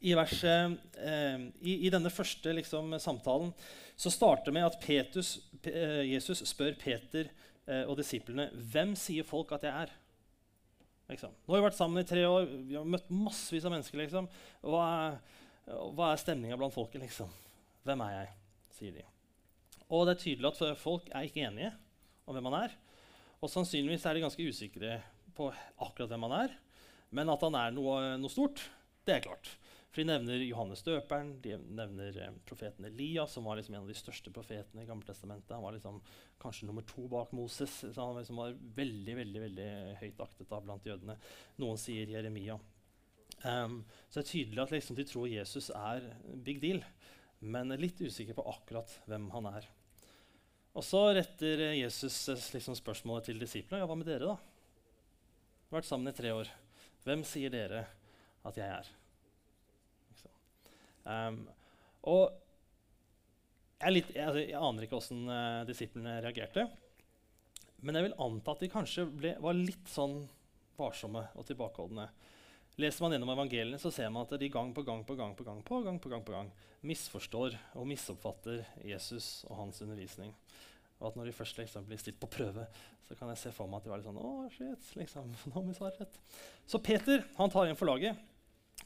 i, 0.00 0.14
verset, 0.14 0.76
eh, 1.00 1.38
i, 1.60 1.86
i, 1.86 1.90
denne 1.92 2.10
første 2.12 2.52
liksom, 2.52 2.92
samtalen 3.00 3.52
så 3.96 4.12
starter 4.12 4.52
med 4.52 4.66
at 4.66 4.78
Petus, 4.82 5.38
eh, 5.64 6.02
Jesus 6.10 6.44
spør 6.50 6.76
Peter 6.80 7.30
eh, 7.64 7.84
og 7.86 7.96
disiplene 7.98 8.50
hvem 8.52 8.92
sier 8.98 9.26
folk 9.26 9.54
at 9.56 9.64
jeg 9.66 9.86
er. 9.86 9.94
Liksom. 11.10 11.32
Nå 11.32 11.54
har 11.54 11.62
vi 11.62 11.68
vært 11.68 11.78
sammen 11.78 12.02
i 12.02 12.08
tre 12.08 12.26
år, 12.28 12.48
vi 12.68 12.76
har 12.76 12.86
møtt 12.86 13.08
massevis 13.14 13.66
av 13.66 13.72
mennesker. 13.72 14.02
Liksom. 14.02 14.28
Hva 14.66 14.86
er, 14.92 15.20
hva 15.96 16.12
er 16.12 16.22
stemninga 16.22 16.58
blant 16.60 16.74
folket? 16.76 17.00
Liksom? 17.06 17.30
Hvem 17.86 18.08
er 18.08 18.18
jeg? 18.20 18.34
sier 18.76 18.92
de. 18.92 19.15
Og 19.92 20.06
det 20.06 20.16
er 20.16 20.22
tydelig 20.22 20.50
at 20.52 20.80
folk 20.80 21.10
er 21.12 21.28
ikke 21.28 21.44
enige 21.46 21.72
om 22.26 22.34
hvem 22.34 22.48
han 22.50 22.60
er. 22.64 22.78
Og 23.42 23.52
sannsynligvis 23.52 24.06
er 24.08 24.16
de 24.16 24.24
ganske 24.24 24.48
usikre 24.48 24.96
på 25.36 25.50
akkurat 25.84 26.10
hvem 26.10 26.26
han 26.26 26.38
er. 26.46 26.56
Men 27.14 27.30
at 27.30 27.44
han 27.46 27.56
er 27.58 27.74
noe, 27.74 28.16
noe 28.18 28.32
stort, 28.32 28.64
det 29.06 29.16
er 29.16 29.24
klart. 29.28 29.52
For 29.96 30.02
De 30.02 30.10
nevner 30.10 30.42
Johannes 30.44 30.82
døperen, 30.84 31.36
de 31.40 31.54
nevner 31.56 32.16
eh, 32.20 32.32
profeten 32.48 32.84
Elias, 32.84 33.32
som 33.32 33.46
var 33.48 33.56
liksom 33.56 33.76
en 33.76 33.84
av 33.86 33.88
de 33.88 33.96
største 33.96 34.32
profetene 34.34 34.82
i 34.82 34.88
Gammeltestamentet. 34.88 35.54
Han 35.54 35.64
var 35.64 35.76
liksom 35.76 36.02
kanskje 36.42 36.68
nummer 36.68 36.84
to 36.84 37.06
bak 37.08 37.32
Moses. 37.32 37.78
Så 37.80 37.94
han 37.96 38.18
liksom 38.18 38.42
var 38.42 38.58
veldig 38.76 39.14
veldig, 39.22 39.42
veldig 39.46 39.68
høyt 40.02 40.20
aktet 40.26 40.52
av 40.52 40.66
blant 40.66 40.84
jødene. 40.84 41.16
Noen 41.62 41.80
sier 41.80 42.12
Jeremia. 42.12 42.58
Um, 43.44 43.78
så 44.10 44.18
det 44.18 44.26
er 44.26 44.30
tydelig 44.32 44.62
at 44.66 44.74
liksom, 44.74 44.98
de 44.98 45.06
tror 45.08 45.30
Jesus 45.30 45.70
er 45.76 46.10
big 46.44 46.60
deal, 46.60 46.82
men 47.40 47.72
er 47.72 47.80
litt 47.80 48.00
usikre 48.00 48.36
på 48.36 48.44
akkurat 48.52 48.98
hvem 49.08 49.30
han 49.32 49.48
er. 49.54 49.68
Og 50.76 50.84
så 50.84 51.00
retter 51.16 51.62
Jesus 51.78 52.16
eh, 52.28 52.46
liksom, 52.58 52.76
spørsmålet 52.76 53.30
til 53.30 53.40
disiplene. 53.40 53.80
Ja, 53.82 53.88
hva 53.88 53.96
med 53.96 54.08
dere, 54.08 54.34
da? 54.34 54.36
Vært 55.72 55.88
sammen 55.88 56.12
i 56.12 56.16
tre 56.16 56.34
år. 56.36 56.50
Hvem 57.06 57.22
sier 57.26 57.52
dere 57.52 57.86
at 58.46 58.58
jeg 58.60 58.68
er? 58.68 58.90
Um, 61.06 61.44
og 62.10 62.24
jeg, 63.78 63.92
litt, 63.92 64.08
jeg, 64.10 64.24
altså, 64.26 64.42
jeg, 64.42 64.58
aner 64.58 64.86
ikke 64.86 64.98
åssen 64.98 65.24
uh, 65.30 65.64
disiplene 65.68 66.18
reagerte. 66.24 66.66
Men 67.86 67.98
jeg 67.98 68.08
vil 68.08 68.16
anta 68.26 68.56
at 68.56 68.64
de 68.64 68.70
kanskje 68.72 69.06
ble, 69.08 69.34
var 69.42 69.56
litt 69.56 69.90
sånn 69.90 70.18
varsomme 70.76 71.22
og 71.38 71.46
tilbakeholdne. 71.48 72.08
Leser 72.76 73.02
man 73.02 73.14
gjennom 73.14 73.30
evangeliene, 73.32 73.78
så 73.80 73.88
ser 73.94 74.10
man 74.12 74.26
at 74.26 74.34
de 74.36 74.48
gang 74.52 74.74
på 74.76 74.82
gang 74.84 75.00
på 75.08 75.14
gang 75.16 75.32
på 75.36 75.44
gang 75.46 75.62
på 75.64 75.78
gang, 75.80 76.00
på 76.00 76.10
gang, 76.12 76.24
på 76.26 76.34
gang 76.34 76.50
misforstår 76.84 77.56
og 77.74 77.86
misoppfatter 77.88 78.66
Jesus 78.84 79.46
og 79.48 79.62
hans 79.62 79.80
undervisning. 79.80 80.34
Og 81.00 81.10
at 81.10 81.16
når 81.16 81.28
de 81.28 81.36
først 81.36 81.58
liksom 81.60 81.86
blir 81.88 82.00
stilt 82.00 82.20
på 82.20 82.28
prøve, 82.30 82.66
så 83.06 83.16
kan 83.16 83.30
jeg 83.32 83.40
se 83.40 83.52
for 83.54 83.70
meg 83.70 83.80
at 83.80 83.86
de 83.86 83.92
var 83.92 84.00
litt 84.00 84.08
sånn 84.08 84.20
Å, 84.20 84.46
shit, 84.52 84.88
liksom, 84.98 85.34
nå 85.52 85.62
må 85.62 85.72
vi 85.72 85.92
rett. 85.98 86.18
Så 86.68 86.80
Peter 86.82 87.24
han 87.38 87.52
tar 87.52 87.68
igjen 87.68 87.78
for 87.78 87.90
laget. 87.90 88.20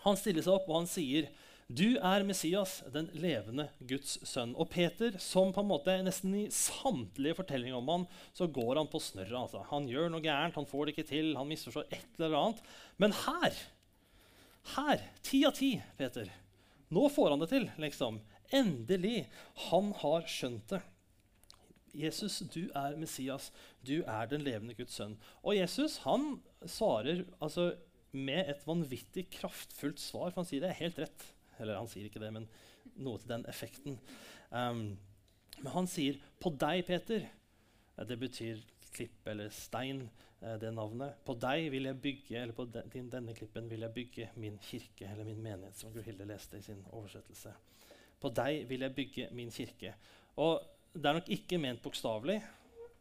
Han 0.04 0.18
stiller 0.18 0.44
seg 0.44 0.58
opp 0.58 0.68
og 0.70 0.82
han 0.82 0.90
sier, 0.90 1.30
'Du 1.70 1.98
er 2.02 2.24
Messias, 2.26 2.80
den 2.90 3.06
levende 3.14 3.68
Guds 3.86 4.18
sønn.' 4.26 4.56
Og 4.58 4.70
Peter, 4.70 5.14
som 5.22 5.52
på 5.54 5.62
en 5.62 5.70
måte 5.70 5.94
nesten 6.02 6.34
i 6.34 6.48
samtlige 6.50 7.38
fortellinger 7.38 7.78
om 7.78 7.90
han, 7.94 8.06
så 8.34 8.50
går 8.50 8.80
han 8.80 8.90
på 8.90 8.98
snørra. 8.98 9.44
Altså. 9.44 9.62
Han 9.70 9.86
gjør 9.86 10.10
noe 10.10 10.24
gærent, 10.24 10.58
han 10.58 10.66
får 10.66 10.86
det 10.86 10.96
ikke 10.96 11.10
til, 11.12 11.36
han 11.38 11.50
misforstår 11.50 11.86
et 11.94 12.18
eller 12.18 12.38
annet. 12.40 12.64
Men 12.98 13.14
her, 13.22 13.54
her, 14.76 15.02
ti 15.26 15.42
av 15.48 15.56
ti, 15.56 15.74
Peter, 15.98 16.30
nå 16.90 17.08
får 17.12 17.32
han 17.32 17.42
det 17.42 17.50
til, 17.52 17.68
liksom. 17.80 18.20
Endelig. 18.54 19.28
Han 19.70 19.92
har 20.00 20.26
skjønt 20.30 20.72
det. 20.72 20.80
Jesus, 21.96 22.38
du 22.50 22.70
er 22.76 22.96
Messias. 22.98 23.50
Du 23.86 24.00
er 24.02 24.30
den 24.30 24.44
levende 24.46 24.74
Guds 24.78 24.96
sønn. 24.98 25.16
Og 25.42 25.56
Jesus 25.56 26.00
han 26.04 26.40
svarer 26.66 27.24
altså, 27.40 27.72
med 28.12 28.50
et 28.50 28.66
vanvittig 28.66 29.28
kraftfullt 29.34 30.02
svar, 30.02 30.30
for 30.30 30.42
han 30.42 30.50
sier 30.50 30.64
det 30.64 30.72
er 30.72 30.82
helt 30.82 31.00
rett. 31.02 31.26
Eller 31.60 31.78
han 31.78 31.90
sier 31.90 32.08
ikke 32.08 32.22
det, 32.22 32.32
men 32.34 32.48
noe 33.00 33.20
til 33.20 33.30
den 33.30 33.46
effekten. 33.50 33.98
Um, 34.50 34.98
men 35.60 35.72
han 35.74 35.88
sier 35.90 36.18
'på 36.40 36.54
deg, 36.58 36.86
Peter'. 36.88 37.28
Det 38.08 38.16
betyr 38.18 38.62
klipp 38.94 39.26
eller 39.28 39.50
stein, 39.52 40.08
det 40.40 40.70
navnet. 40.72 41.18
På 41.26 41.34
deg 41.36 41.66
vil 41.72 41.88
jeg 41.88 42.00
bygge, 42.00 42.36
eller 42.40 42.56
på 42.56 42.64
den, 42.72 43.10
denne 43.12 43.34
klippen 43.36 43.66
vil 43.68 43.84
jeg 43.84 43.92
bygge 43.96 44.28
min 44.40 44.56
kirke, 44.64 45.08
eller 45.10 45.26
min 45.28 45.42
menighet, 45.44 45.76
som 45.76 45.92
Gro 45.92 46.04
Hilde 46.06 46.24
leste 46.28 46.56
i 46.56 46.64
sin 46.64 46.80
oversettelse. 46.96 47.52
På 48.20 48.30
deg 48.32 48.64
vil 48.68 48.84
jeg 48.86 48.96
bygge 48.96 49.28
min 49.36 49.52
kirke. 49.52 49.92
Og 50.40 50.60
det 50.94 51.06
er 51.06 51.18
nok 51.18 51.28
ikke 51.32 51.60
ment 51.60 51.82
bokstavelig 51.84 52.38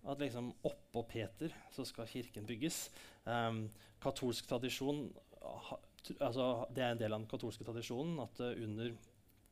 at 0.10 0.22
liksom 0.22 0.52
oppå 0.68 1.04
Peter 1.10 1.54
så 1.76 1.86
skal 1.88 2.08
kirken 2.08 2.48
bygges. 2.48 2.88
Um, 3.26 3.68
katolsk 4.02 4.48
tradisjon 4.48 5.10
altså, 6.20 6.66
Det 6.72 6.84
er 6.84 6.94
en 6.94 7.02
del 7.02 7.14
av 7.14 7.20
den 7.20 7.30
katolske 7.30 7.66
tradisjonen 7.68 8.22
at 8.24 8.40
uh, 8.42 8.54
under 8.64 8.94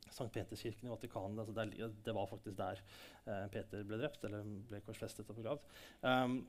Sankt 0.07 0.33
Peterskirken 0.33 0.87
i 0.87 0.91
Vatikanet 0.93 1.41
altså 1.43 1.53
det, 1.57 1.89
det, 2.05 2.13
var 2.15 2.29
faktisk 2.29 2.55
der 2.57 2.79
uh, 3.27 3.47
Peter 3.51 3.83
ble 3.83 3.99
drept, 3.99 4.23
eller 4.23 4.47
ble 4.69 4.79
korsfestet 4.85 5.27
og 5.29 5.41
begravd. 5.41 5.67
Um, 6.01 6.39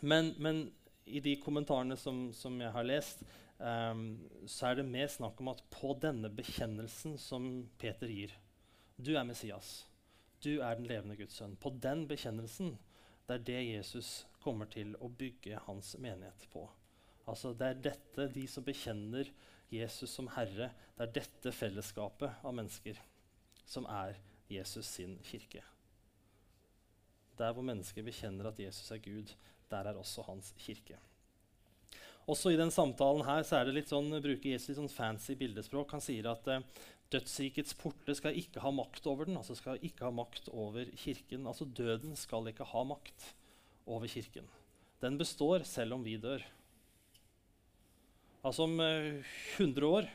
men, 0.00 0.34
men, 0.38 0.68
i 1.04 1.20
de 1.20 1.34
kommentarene 1.42 1.96
som, 1.98 2.28
som 2.36 2.54
jeg 2.60 2.70
har 2.70 2.86
lest, 2.86 3.24
um, 3.58 4.20
så 4.46 4.68
er 4.68 4.78
det 4.78 4.86
mer 4.86 5.08
snakk 5.10 5.40
om 5.42 5.50
at 5.50 5.62
på 5.72 5.94
denne 5.98 6.30
bekjennelsen 6.30 7.16
som 7.18 7.48
Peter 7.80 8.10
gir 8.12 8.36
Du 8.94 9.16
er 9.16 9.26
Messias. 9.26 9.88
Du 10.44 10.60
er 10.60 10.76
den 10.78 10.86
levende 10.86 11.16
Guds 11.18 11.40
sønn. 11.40 11.56
På 11.58 11.72
den 11.72 12.06
bekjennelsen 12.08 12.76
det 13.26 13.36
er 13.36 13.46
det 13.46 13.60
Jesus 13.64 14.10
kommer 14.42 14.70
til 14.70 14.94
å 14.98 15.08
bygge 15.08 15.60
hans 15.66 15.92
menighet 15.98 16.46
på. 16.52 16.64
Altså, 17.28 17.52
det 17.54 17.66
er 17.66 17.82
dette, 17.84 18.28
de 18.34 18.46
som 18.50 18.64
bekjenner 18.66 19.28
Jesus 19.70 20.10
som 20.10 20.30
Herre, 20.34 20.72
det 20.96 21.04
er 21.04 21.12
dette 21.20 21.52
fellesskapet 21.54 22.42
av 22.42 22.56
mennesker 22.56 22.98
som 23.70 23.86
er 23.86 24.18
Jesus 24.50 24.88
sin 24.96 25.18
kirke. 25.22 25.62
Der 27.38 27.54
hvor 27.54 27.64
mennesker 27.64 28.04
bekjenner 28.04 28.50
at 28.50 28.58
Jesus 28.58 28.90
er 28.90 28.98
Gud, 29.04 29.30
der 29.70 29.90
er 29.90 29.98
også 30.00 30.24
hans 30.26 30.52
kirke. 30.60 30.98
Også 32.30 32.52
i 32.52 32.58
den 32.58 32.70
samtalen 32.70 33.24
her 33.26 33.42
så 33.46 33.58
er 33.58 33.66
det 33.66 33.76
litt 33.78 33.90
sånn, 33.90 34.10
bruker 34.22 34.52
Jesus 34.52 34.70
litt 34.70 34.78
sånn 34.78 34.92
fancy 34.92 35.34
bildespråk. 35.38 35.94
Han 35.96 36.04
sier 36.04 36.28
at 36.30 36.46
eh, 36.52 36.64
dødsrikets 37.10 37.74
porter 37.80 38.14
skal 38.14 38.38
ikke 38.38 38.62
ha 38.62 38.70
makt 38.74 39.06
over 39.10 39.26
den, 39.26 39.38
altså 39.40 39.56
skal 39.58 39.80
ikke 39.82 40.06
ha 40.06 40.12
makt 40.14 40.50
over 40.52 40.86
kirken. 41.00 41.48
Altså 41.50 41.66
døden 41.66 42.14
skal 42.18 42.46
ikke 42.52 42.68
ha 42.70 42.84
makt 42.86 43.32
over 43.90 44.10
kirken. 44.10 44.46
Den 45.02 45.16
består 45.18 45.64
selv 45.66 45.96
om 45.96 46.04
vi 46.06 46.18
dør. 46.20 46.44
Altså 48.44 48.64
Om 48.68 48.78
eh, 48.84 49.36
100 49.58 49.86
år 49.88 50.10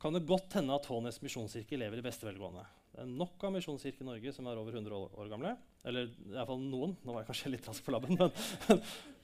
kan 0.00 0.16
det 0.16 0.24
godt 0.26 0.56
hende 0.56 0.74
at 0.74 0.86
Hånes 0.88 1.20
misjonskirke 1.20 1.76
lever 1.78 2.00
i 2.00 2.06
beste 2.06 2.24
velgående. 2.26 2.64
Det 2.90 3.04
er 3.04 3.10
nok 3.10 3.44
av 3.44 3.52
misjonskirker 3.54 4.06
i 4.06 4.08
Norge 4.08 4.32
som 4.34 4.48
er 4.48 4.58
over 4.58 4.72
100 4.72 4.96
år, 4.96 5.12
år 5.20 5.28
gamle. 5.30 5.52
Eller 5.84 6.10
i 6.10 6.34
hvert 6.34 6.48
fall 6.50 6.60
noen. 6.60 6.96
Nå 7.04 7.14
var 7.14 7.22
jeg 7.22 7.30
kanskje 7.30 7.52
litt 7.54 7.68
rask 7.70 7.84
på 7.84 7.94
labben, 7.94 8.18
men 8.20 8.30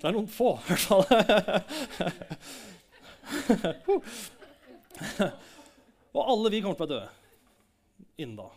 det 0.00 0.08
er 0.08 0.14
noen 0.16 0.30
få. 0.30 0.50
i 0.56 0.66
hvert 0.70 0.86
fall. 0.88 1.04
og 6.16 6.22
alle 6.22 6.52
vi 6.54 6.62
kommer 6.64 6.78
til 6.80 6.86
å 6.86 6.94
dø 6.96 7.02
innen 8.16 8.38
da. 8.38 8.48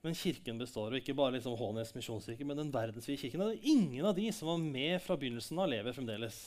Men 0.00 0.16
kirken 0.16 0.58
består, 0.58 0.88
og 0.88 0.98
ikke 1.02 1.14
bare 1.16 1.36
liksom 1.36 1.58
Hånes 1.60 1.92
misjonskirke, 1.92 2.46
men 2.48 2.56
den 2.58 2.72
verdensvide 2.72 3.20
kirken. 3.20 3.44
Og 3.44 3.68
ingen 3.68 4.06
av 4.08 4.16
de 4.16 4.30
som 4.32 4.48
var 4.48 4.62
med 4.62 4.96
fra 5.04 5.16
begynnelsen 5.20 5.60
av, 5.60 5.68
lever 5.70 5.96
fremdeles. 5.96 6.38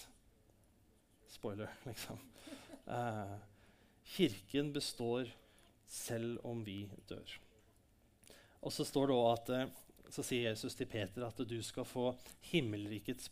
Spoiler, 1.29 1.69
liksom. 1.85 2.17
Eh, 2.89 3.35
kirken 4.15 4.73
består 4.73 5.29
selv 5.87 6.41
om 6.49 6.63
vi 6.65 6.81
dør. 7.07 7.37
Og 8.63 8.73
så 8.73 8.85
står 8.87 9.11
det 9.11 9.15
også 9.19 9.35
at 9.37 9.53
eh, 9.53 9.79
så 10.13 10.21
sier 10.25 10.51
Jesus 10.51 10.75
til 10.77 10.85
Peter 10.89 11.25
at 11.25 11.39
du 11.49 11.55
skal 11.65 11.87
få 11.89 12.11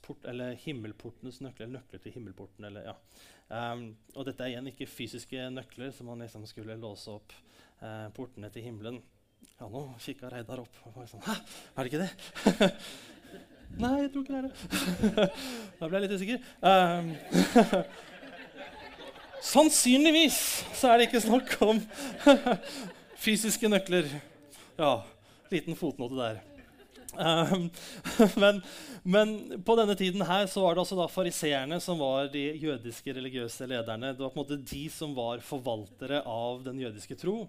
port, 0.02 0.26
himmelportenes 0.64 1.42
nøkler, 1.46 1.68
eller 1.68 1.78
nøkler 1.78 2.02
til 2.02 2.16
himmelporten. 2.16 2.66
Eller, 2.66 2.90
ja. 2.90 2.96
um, 3.74 3.84
og 4.16 4.26
dette 4.26 4.44
er 4.44 4.56
igjen 4.56 4.72
ikke 4.72 4.90
fysiske 4.90 5.50
nøkler, 5.54 5.92
som 5.94 6.10
man 6.10 6.24
liksom 6.26 6.48
skulle 6.50 6.80
låse 6.82 7.14
opp 7.14 7.36
uh, 7.84 8.10
portene 8.18 8.50
til 8.54 8.66
himmelen. 8.66 8.98
Ja, 9.60 9.70
nå 9.70 9.84
kikka 10.02 10.32
Reidar 10.34 10.64
opp. 10.64 10.82
og 10.88 10.98
var 10.98 11.10
sånn, 11.12 11.22
Hæ, 11.28 11.38
er 11.76 11.86
det 11.86 11.92
ikke 11.92 12.02
det? 12.02 12.72
Nei, 13.82 13.94
jeg 14.02 14.12
tror 14.12 14.26
ikke 14.26 14.34
det 14.34 14.42
er 14.42 14.48
det. 14.50 15.28
da 15.80 15.88
ble 15.88 16.02
jeg 16.02 16.08
litt 16.08 16.18
usikker. 16.18 16.40
Um, 16.66 17.14
Sannsynligvis 19.52 20.42
så 20.78 20.92
er 20.92 21.00
det 21.00 21.10
ikke 21.12 21.24
snakk 21.24 21.56
om 21.66 21.80
fysiske 23.22 23.70
nøkler. 23.70 24.10
Ja, 24.78 24.96
liten 25.54 25.78
fotnote 25.78 26.18
der. 26.18 26.42
Um, 27.18 27.70
men, 28.44 28.62
men, 29.04 29.34
på 29.68 29.76
denne 29.76 29.96
tiden 30.00 30.24
her 30.28 30.46
så 30.48 30.64
var 30.64 30.76
det 30.76 30.84
altså 30.86 30.98
da 31.00 31.08
fariseerne 31.12 31.80
som 31.84 32.00
var 32.00 32.30
de 32.34 32.44
jødiske 32.62 33.16
religiøse 33.18 33.68
lederne. 33.70 34.14
Det 34.16 34.24
var 34.24 34.32
på 34.34 34.40
en 34.40 34.44
måte 34.46 34.60
de 34.74 34.84
som 34.94 35.16
var 35.18 35.44
forvaltere 35.46 36.22
av 36.28 36.64
den 36.68 36.80
jødiske 36.82 37.18
tro. 37.20 37.44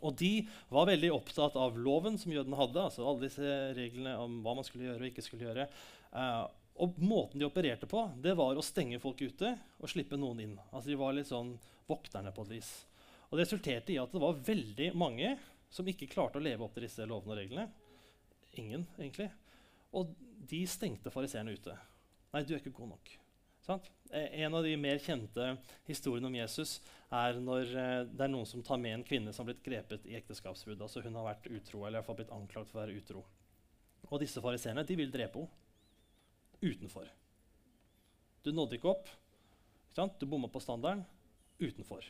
Og 0.00 0.14
de 0.18 0.32
var 0.70 0.88
veldig 0.90 1.10
opptatt 1.12 1.56
av 1.58 1.78
loven 1.78 2.18
som 2.18 2.32
jødene 2.32 2.58
hadde. 2.58 2.82
altså 2.82 3.06
alle 3.06 3.26
disse 3.26 3.54
reglene 3.76 4.14
om 4.22 4.40
hva 4.44 4.54
man 4.58 4.66
skulle 4.66 4.86
gjøre 4.86 5.02
og 5.04 5.10
ikke 5.10 5.26
skulle 5.26 5.48
gjøre. 5.48 5.66
Uh, 6.14 6.46
og 6.80 6.96
måten 7.02 7.40
de 7.40 7.48
opererte 7.48 7.88
på, 7.90 8.06
det 8.22 8.32
var 8.38 8.56
å 8.56 8.64
stenge 8.64 9.00
folk 9.02 9.20
ute 9.20 9.52
og 9.80 9.90
slippe 9.90 10.16
noen 10.16 10.40
inn. 10.46 10.54
Altså 10.70 10.92
De 10.92 11.00
var 11.00 11.12
litt 11.16 11.28
sånn 11.28 11.52
vokterne 11.90 12.32
på 12.32 12.46
et 12.46 12.54
vis. 12.56 12.70
Og 13.28 13.36
Det 13.36 13.44
resulterte 13.44 13.92
i 13.92 13.98
at 14.00 14.14
det 14.14 14.22
var 14.22 14.38
veldig 14.46 14.90
mange 14.98 15.34
som 15.70 15.86
ikke 15.86 16.08
klarte 16.10 16.40
å 16.40 16.42
leve 16.42 16.64
opp 16.66 16.74
til 16.74 16.86
disse 16.86 17.04
lovene 17.06 17.34
og 17.34 17.40
reglene. 17.42 17.68
Ingen, 18.58 18.86
egentlig. 18.98 19.30
Og 19.94 20.14
de 20.50 20.64
stengte 20.66 21.12
fariseerne 21.12 21.54
ute. 21.54 21.74
Nei, 22.34 22.42
du 22.46 22.54
er 22.54 22.62
ikke 22.62 22.74
god 22.74 22.94
nok. 22.94 23.12
Sant? 23.64 23.90
Eh, 24.10 24.42
en 24.42 24.54
av 24.56 24.64
de 24.64 24.72
mer 24.80 24.98
kjente 25.02 25.52
historiene 25.86 26.26
om 26.30 26.36
Jesus 26.38 26.78
er 27.14 27.38
når 27.42 27.74
eh, 27.74 28.04
det 28.08 28.24
er 28.24 28.32
noen 28.32 28.48
som 28.48 28.64
tar 28.66 28.80
med 28.82 28.96
en 28.96 29.06
kvinne 29.06 29.34
som 29.34 29.44
har 29.44 29.52
blitt 29.52 29.64
grepet 29.66 30.06
i 30.08 30.16
ekteskapsbrudd. 30.18 30.80
Altså 30.82 31.04
hun 31.04 31.18
har 31.20 31.28
vært 31.28 31.50
utro, 31.50 31.84
eller 31.86 32.06
i 32.06 32.16
blitt 32.18 32.34
anklagt 32.34 32.72
for 32.72 32.80
å 32.80 32.84
være 32.84 32.96
utro. 32.98 33.24
Og 34.08 34.22
disse 34.22 34.42
fariseerne 34.42 34.86
vil 34.98 35.12
drepe 35.12 35.42
henne 35.42 35.50
utenfor. 36.60 37.08
Du 38.44 38.50
nådde 38.52 38.78
ikke 38.78 38.90
opp. 38.90 39.10
Ikke 39.92 40.20
du 40.20 40.26
bomma 40.28 40.48
på 40.48 40.62
standarden. 40.62 41.04
Utenfor. 41.60 42.04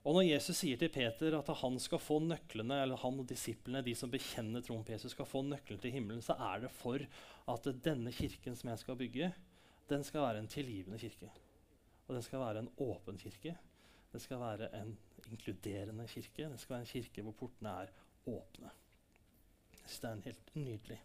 Og 0.00 0.16
når 0.16 0.24
Jesus 0.24 0.62
sier 0.62 0.78
til 0.80 0.88
Peter 0.92 1.34
at 1.36 1.50
han 1.60 1.76
skal 1.82 2.00
få 2.00 2.16
nøklene, 2.24 2.78
eller 2.82 3.00
han 3.02 3.20
og 3.20 3.26
disiplene, 3.28 3.82
de 3.84 3.92
som 3.98 4.12
bekjenner 4.12 4.64
troen 4.64 4.84
på 4.86 4.94
Jesus, 4.94 5.12
skal 5.12 5.28
få 5.28 5.42
nøklene 5.44 5.82
til 5.82 5.92
himmelen, 5.92 6.22
så 6.24 6.38
er 6.40 6.64
det 6.64 6.72
for 6.72 7.04
at 7.52 7.68
denne 7.84 8.12
kirken 8.16 8.56
som 8.56 8.72
jeg 8.72 8.80
skal 8.80 8.96
bygge, 9.00 9.32
den 9.90 10.06
skal 10.06 10.24
være 10.24 10.40
en 10.40 10.48
tilgivende 10.48 11.00
kirke. 11.02 11.28
Og 12.06 12.16
den 12.16 12.24
skal 12.24 12.40
være 12.40 12.64
en 12.64 12.72
åpen 12.80 13.20
kirke. 13.20 13.56
Den 14.12 14.22
skal 14.22 14.40
være 14.40 14.70
en 14.80 14.96
inkluderende 15.28 16.06
kirke. 16.08 16.48
Den 16.48 16.58
skal 16.58 16.74
være 16.74 16.86
en 16.86 16.92
kirke 16.94 17.26
hvor 17.26 17.36
portene 17.44 17.74
er 17.84 17.92
åpne. 18.30 18.72
Så 19.84 20.00
det 20.00 20.08
er 20.08 20.16
en 20.16 20.28
helt 20.28 20.54
nydelig 20.54 21.00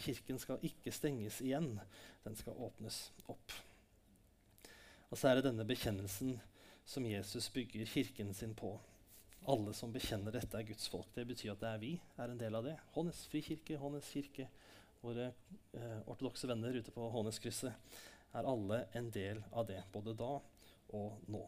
Kirken 0.00 0.38
skal 0.40 0.62
ikke 0.64 0.92
stenges 0.96 1.42
igjen, 1.44 1.74
den 2.24 2.36
skal 2.38 2.56
åpnes 2.56 3.10
opp. 3.28 3.52
Og 5.10 5.18
så 5.18 5.28
er 5.28 5.36
det 5.36 5.50
denne 5.50 5.66
bekjennelsen 5.68 6.38
som 6.84 7.06
Jesus 7.06 7.52
bygger 7.52 7.86
kirken 7.86 8.34
sin 8.34 8.54
på. 8.54 8.74
Alle 9.48 9.72
som 9.74 9.92
bekjenner 9.92 10.34
dette, 10.34 10.58
er 10.58 10.66
Guds 10.68 10.88
folk. 10.92 11.08
Det 11.14 11.24
betyr 11.28 11.54
at 11.54 11.62
det 11.62 11.70
er 11.70 11.80
vi 11.80 11.94
er 12.20 12.32
en 12.32 12.40
del 12.40 12.58
av 12.58 12.66
det. 12.66 12.76
Hånes 12.96 13.22
frikirke, 13.30 13.78
Hånes 13.80 14.08
kirke, 14.12 14.48
våre 15.00 15.30
eh, 15.72 16.00
ortodokse 16.04 16.48
venner 16.50 16.76
ute 16.76 16.92
på 16.92 17.08
Håneskrysset, 17.14 17.96
er 18.36 18.46
alle 18.46 18.84
en 18.94 19.08
del 19.10 19.40
av 19.50 19.66
det, 19.66 19.80
både 19.92 20.14
da 20.18 20.36
og 20.96 21.30
nå. 21.30 21.42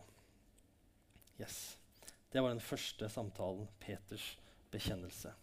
Yes. 1.41 1.77
Det 2.33 2.41
var 2.41 2.55
den 2.55 2.65
første 2.65 3.09
samtalen, 3.13 3.69
Peters 3.83 4.33
bekjennelse. 4.73 5.35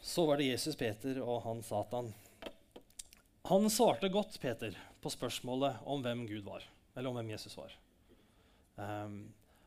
Så 0.00 0.24
var 0.26 0.40
det 0.40 0.48
Jesus, 0.48 0.76
Peter 0.76 1.20
og 1.20 1.42
han 1.44 1.62
Satan. 1.62 2.12
Han 3.50 3.68
svarte 3.70 4.08
godt, 4.08 4.40
Peter, 4.40 4.76
på 5.02 5.12
spørsmålet 5.12 5.82
om 5.84 6.02
hvem 6.02 6.24
Gud 6.26 6.46
var, 6.48 6.64
eller 6.94 7.10
om 7.10 7.18
hvem 7.20 7.34
Jesus 7.34 7.56
var. 7.58 7.74
Um, 8.76 9.20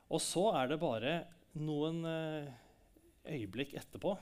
og 0.09 0.21
så 0.21 0.49
er 0.59 0.69
det 0.69 0.79
bare 0.81 1.13
noen 1.57 2.03
uh, 2.05 2.49
øyeblikk 3.29 3.73
etterpå 3.79 4.13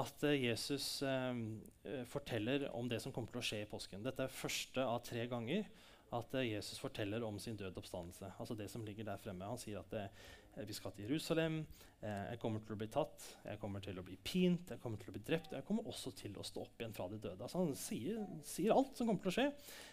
at 0.00 0.24
uh, 0.24 0.32
Jesus 0.32 1.02
um, 1.04 1.60
forteller 2.08 2.68
om 2.76 2.88
det 2.88 3.00
som 3.02 3.12
kommer 3.12 3.32
til 3.32 3.42
å 3.42 3.46
skje 3.50 3.62
i 3.64 3.68
påsken. 3.68 4.04
Dette 4.06 4.24
er 4.26 4.32
første 4.32 4.84
av 4.84 5.02
tre 5.04 5.26
ganger 5.30 5.68
at 6.16 6.34
uh, 6.34 6.42
Jesus 6.46 6.80
forteller 6.82 7.24
om 7.26 7.38
sin 7.38 7.58
død 7.58 7.78
oppstandelse. 7.78 8.32
Altså 8.38 8.56
det 8.58 8.70
som 8.72 8.84
ligger 8.86 9.06
der 9.08 9.22
fremme. 9.22 9.46
Han 9.46 9.60
sier 9.60 9.82
at 9.82 10.66
vi 10.66 10.74
skal 10.74 10.90
til 10.92 11.06
Jerusalem, 11.06 11.60
jeg 12.02 12.38
kommer 12.42 12.62
til 12.64 12.74
å 12.74 12.78
bli 12.80 12.88
tatt, 12.90 13.22
jeg 13.44 13.58
kommer 13.62 13.82
til 13.84 13.98
å 14.00 14.02
bli 14.02 14.16
pint, 14.24 14.72
jeg 14.72 14.80
kommer 14.82 14.98
til 14.98 15.12
å 15.12 15.14
bli 15.14 15.22
drept. 15.24 15.52
Jeg 15.54 15.66
kommer 15.68 15.86
også 15.88 16.10
til 16.18 16.34
å 16.40 16.44
stå 16.46 16.64
opp 16.64 16.80
igjen 16.80 16.94
fra 16.96 17.06
de 17.10 17.20
døde. 17.20 17.44
Altså 17.44 17.60
han 17.60 17.74
sier, 17.78 18.24
sier, 18.48 18.72
alt 18.74 18.96
som 18.98 19.06
kommer 19.06 19.22
til 19.22 19.30
å 19.30 19.36
skje. 19.36 19.46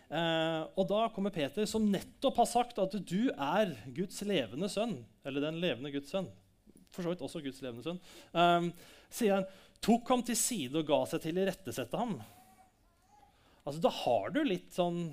Eh, 0.08 0.64
og 0.80 0.88
da 0.90 1.02
kommer 1.14 1.36
Peter, 1.36 1.68
som 1.70 1.86
nettopp 1.92 2.40
har 2.42 2.50
sagt 2.50 2.80
at 2.82 2.96
du 2.98 3.30
er 3.30 3.76
Guds 3.96 4.22
levende 4.28 4.70
sønn. 4.72 4.98
Eller 5.28 5.44
den 5.44 5.60
levende 5.62 5.92
Guds 5.94 6.14
sønn. 6.16 6.30
For 6.96 7.04
så 7.04 7.12
vidt 7.12 7.24
også 7.28 7.44
Guds 7.44 7.62
levende 7.66 7.86
sønn. 7.86 8.02
Eh, 8.34 8.72
sier 9.20 9.38
han, 9.38 9.48
tok 9.84 10.10
ham 10.10 10.24
til 10.26 10.40
side 10.40 10.80
og 10.80 10.90
ga 10.90 11.04
seg 11.12 11.26
til 11.28 11.38
å 11.38 11.46
irettesette 11.46 12.02
ham. 12.02 12.18
Altså, 13.68 13.84
da 13.84 13.92
har 13.92 14.32
du 14.32 14.42
litt 14.48 14.72
sånn 14.74 15.10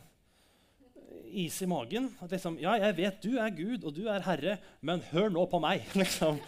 is 1.35 1.57
i 1.63 1.69
magen. 1.69 2.07
At 2.23 2.33
liksom, 2.35 2.57
ja, 2.63 2.77
jeg 2.81 2.97
vet 2.99 3.23
du 3.25 3.39
er 3.41 3.55
Gud 3.55 3.87
og 3.87 3.95
du 3.97 4.05
er 4.11 4.25
Herre, 4.27 4.59
men 4.85 5.03
hør 5.11 5.33
nå 5.35 5.47
på 5.51 5.61
meg. 5.63 5.85
liksom. 6.03 6.39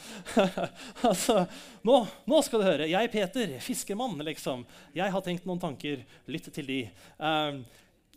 altså, 1.07 1.43
nå, 1.87 1.99
nå, 2.29 2.43
skal 2.47 2.63
du 2.63 2.69
høre. 2.69 2.91
Jeg, 2.91 3.11
Peter, 3.13 3.57
fiskermann, 3.65 4.19
liksom. 4.27 4.67
Jeg 4.97 5.15
har 5.15 5.25
tenkt 5.27 5.49
noen 5.49 5.63
tanker. 5.63 6.05
Lytt 6.31 6.51
til 6.55 6.71
de. 6.71 6.81
Um, 7.19 7.65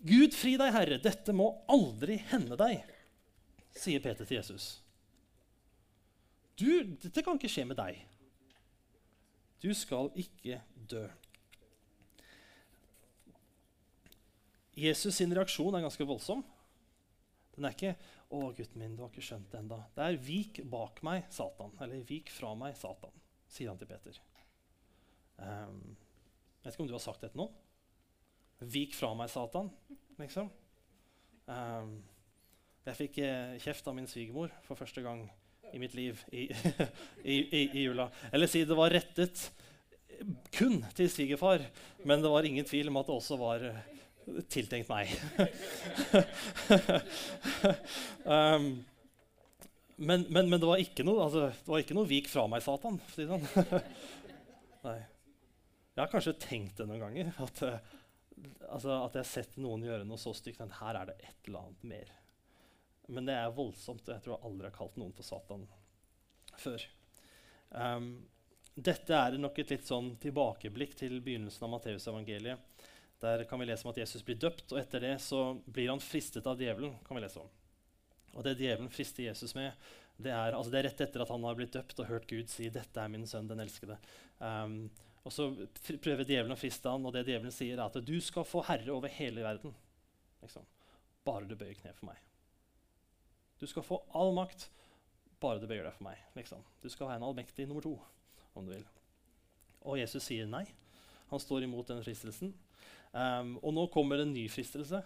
Gud 0.05 0.35
fri 0.37 0.55
deg, 0.59 0.73
Herre. 0.75 0.99
Dette 1.03 1.35
må 1.35 1.51
aldri 1.71 2.19
hende 2.31 2.59
deg, 2.59 2.83
sier 3.75 4.03
Peter 4.03 4.27
til 4.27 4.39
Jesus. 4.39 4.69
Du, 6.59 6.69
dette 6.99 7.23
kan 7.23 7.39
ikke 7.39 7.51
skje 7.51 7.65
med 7.67 7.79
deg. 7.79 7.99
Du 9.63 9.71
skal 9.75 10.11
ikke 10.19 10.61
dø. 10.91 11.05
Jesus' 14.79 15.17
sin 15.19 15.33
reaksjon 15.35 15.75
er 15.75 15.83
ganske 15.83 16.07
voldsom. 16.07 16.43
Den 17.59 17.67
er 17.67 17.75
ikke 17.75 17.95
'Å, 18.31 18.39
gutten 18.55 18.79
min, 18.79 18.93
du 18.95 19.01
har 19.03 19.09
ikke 19.11 19.25
skjønt 19.25 19.49
det 19.51 19.59
ennå'. 19.59 19.81
Det 19.95 20.03
er 20.05 20.15
'vik 20.15 20.61
bak 20.71 21.01
meg, 21.03 21.25
Satan', 21.29 21.73
eller 21.81 22.05
'vik 22.07 22.29
fra 22.31 22.53
meg, 22.55 22.77
Satan', 22.77 23.17
sier 23.51 23.67
han 23.67 23.77
til 23.77 23.89
Peter. 23.89 24.19
Um, 25.39 25.97
vet 26.63 26.73
ikke 26.73 26.85
om 26.85 26.87
du 26.87 26.93
har 26.95 27.03
sagt 27.03 27.21
det 27.21 27.31
til 27.33 27.41
noen? 27.41 27.51
'Vik 28.61 28.95
fra 28.95 29.11
meg, 29.13 29.27
Satan', 29.27 29.71
liksom. 30.21 30.49
Um, 31.47 31.99
jeg 32.85 32.95
fikk 32.95 33.17
eh, 33.17 33.59
kjeft 33.59 33.87
av 33.87 33.95
min 33.95 34.07
svigermor 34.07 34.53
for 34.63 34.79
første 34.79 35.01
gang 35.03 35.25
i 35.73 35.79
mitt 35.79 35.93
liv 35.93 36.23
i, 36.31 36.47
i, 37.23 37.35
i, 37.35 37.63
i, 37.73 37.83
jula. 37.83 38.09
Eller 38.31 38.47
si 38.47 38.63
det 38.63 38.77
var 38.77 38.89
rettet 38.89 39.49
kun 40.55 40.79
til 40.95 41.09
svigerfar, 41.11 41.65
men 42.05 42.23
det 42.23 42.31
var 42.31 42.47
ingen 42.47 42.65
tvil 42.65 42.87
om 42.87 43.01
at 43.01 43.09
det 43.09 43.19
også 43.19 43.37
var 43.37 43.67
tiltenkt 44.51 44.89
meg. 44.89 45.09
um, 48.25 48.69
men, 49.95 50.25
men, 50.29 50.49
men, 50.49 50.59
det 50.59 50.67
var 50.69 50.81
ikke 50.81 51.03
noe, 51.07 51.25
altså, 51.25 51.47
det 51.51 51.71
var 51.71 51.83
ikke 51.83 51.97
noe 51.97 52.09
vik 52.09 52.29
fra 52.31 52.45
meg, 52.51 52.63
Satan. 52.63 52.99
Si 53.13 53.27
sånn. 53.29 53.45
Jeg 55.99 56.05
har 56.05 56.11
kanskje 56.13 56.37
tenkt 56.39 56.77
det 56.79 56.85
noen 56.87 57.01
ganger. 57.03 57.33
At, 57.43 57.61
uh, 57.67 57.97
altså, 58.69 58.93
at 59.03 59.17
jeg 59.17 59.19
har 59.19 59.27
sett 59.27 59.57
noen 59.59 59.81
gjøre 59.83 60.05
noe 60.07 60.21
så 60.21 60.31
stygt. 60.37 60.61
Men 60.61 60.71
her 60.77 60.95
er 60.95 61.09
det 61.09 61.17
et 61.19 61.49
eller 61.49 61.65
annet 61.65 61.83
mer. 61.91 62.13
Men 63.11 63.27
det 63.27 63.35
er 63.35 63.51
voldsomt. 63.57 64.07
Jeg 64.07 64.23
tror 64.23 64.37
jeg 64.37 64.47
aldri 64.47 64.69
har 64.69 64.77
kalt 64.77 64.95
noen 65.01 65.11
for 65.17 65.27
Satan 65.27 65.65
før. 66.59 66.85
Um, 67.75 68.13
dette 68.79 69.15
er 69.15 69.35
nok 69.41 69.59
et 69.59 69.73
litt 69.73 69.87
sånn 69.89 70.13
tilbakeblikk 70.23 70.95
til 70.99 71.19
begynnelsen 71.25 71.67
av 71.67 71.73
Matteusevangeliet. 71.73 72.87
Der 73.19 73.43
kan 73.43 73.59
vi 73.59 73.67
lese 73.67 73.83
om 73.83 73.91
at 73.91 73.99
Jesus 73.99 74.23
blir 74.23 74.37
døpt, 74.39 74.69
og 74.71 74.79
etter 74.79 75.03
det 75.03 75.15
så 75.23 75.41
blir 75.67 75.91
han 75.91 75.99
fristet 76.03 76.47
av 76.47 76.59
djevelen. 76.59 76.95
kan 77.05 77.17
vi 77.17 77.23
lese 77.23 77.41
om. 77.41 77.49
Og 78.37 78.43
Det 78.43 78.57
djevelen 78.57 78.89
frister 78.89 79.23
Jesus 79.23 79.55
med, 79.55 79.73
det 80.19 80.31
er, 80.31 80.53
altså 80.53 80.71
det 80.71 80.79
er 80.79 80.89
rett 80.89 81.01
etter 81.01 81.23
at 81.23 81.31
han 81.31 81.43
har 81.47 81.55
blitt 81.55 81.73
døpt 81.73 81.99
og 81.99 82.07
hørt 82.07 82.27
Gud 82.27 82.49
si 82.51 82.69
'Dette 82.69 82.99
er 82.99 83.07
min 83.07 83.27
sønn, 83.27 83.47
den 83.47 83.59
elskede'. 83.59 83.97
Um, 84.39 84.89
og 85.23 85.31
Så 85.31 85.49
prøver 86.01 86.23
djevelen 86.23 86.55
å 86.55 86.59
friste 86.59 86.89
han, 86.89 87.05
og 87.05 87.13
det 87.13 87.25
djevelen 87.27 87.51
sier, 87.51 87.77
er 87.77 87.85
at 87.85 88.05
'du 88.05 88.19
skal 88.21 88.43
få 88.43 88.63
herre 88.67 88.91
over 88.91 89.07
hele 89.07 89.41
verden'. 89.41 89.73
Liksom. 90.41 90.65
Bare 91.25 91.47
du 91.47 91.55
bøyer 91.55 91.75
kne 91.75 91.93
for 91.93 92.05
meg. 92.05 92.17
Du 93.59 93.67
skal 93.67 93.83
få 93.83 94.03
all 94.15 94.33
makt, 94.33 94.69
bare 95.39 95.59
du 95.59 95.67
bøyer 95.67 95.83
deg 95.83 95.93
for 95.93 96.03
meg. 96.03 96.17
Liksom. 96.35 96.63
Du 96.81 96.89
skal 96.89 97.07
være 97.07 97.19
en 97.19 97.27
allmektig 97.27 97.67
nummer 97.67 97.81
to, 97.81 97.99
om 98.55 98.65
du 98.65 98.71
vil. 98.71 98.85
Og 99.81 99.99
Jesus 99.99 100.23
sier 100.23 100.47
nei. 100.47 100.65
Han 101.29 101.39
står 101.39 101.63
imot 101.63 101.87
den 101.87 102.03
fristelsen. 102.03 102.53
Um, 103.09 103.55
og 103.63 103.73
nå 103.73 103.85
kommer 103.93 104.21
en 104.21 104.33
ny 104.33 104.45
fristelse. 104.51 105.01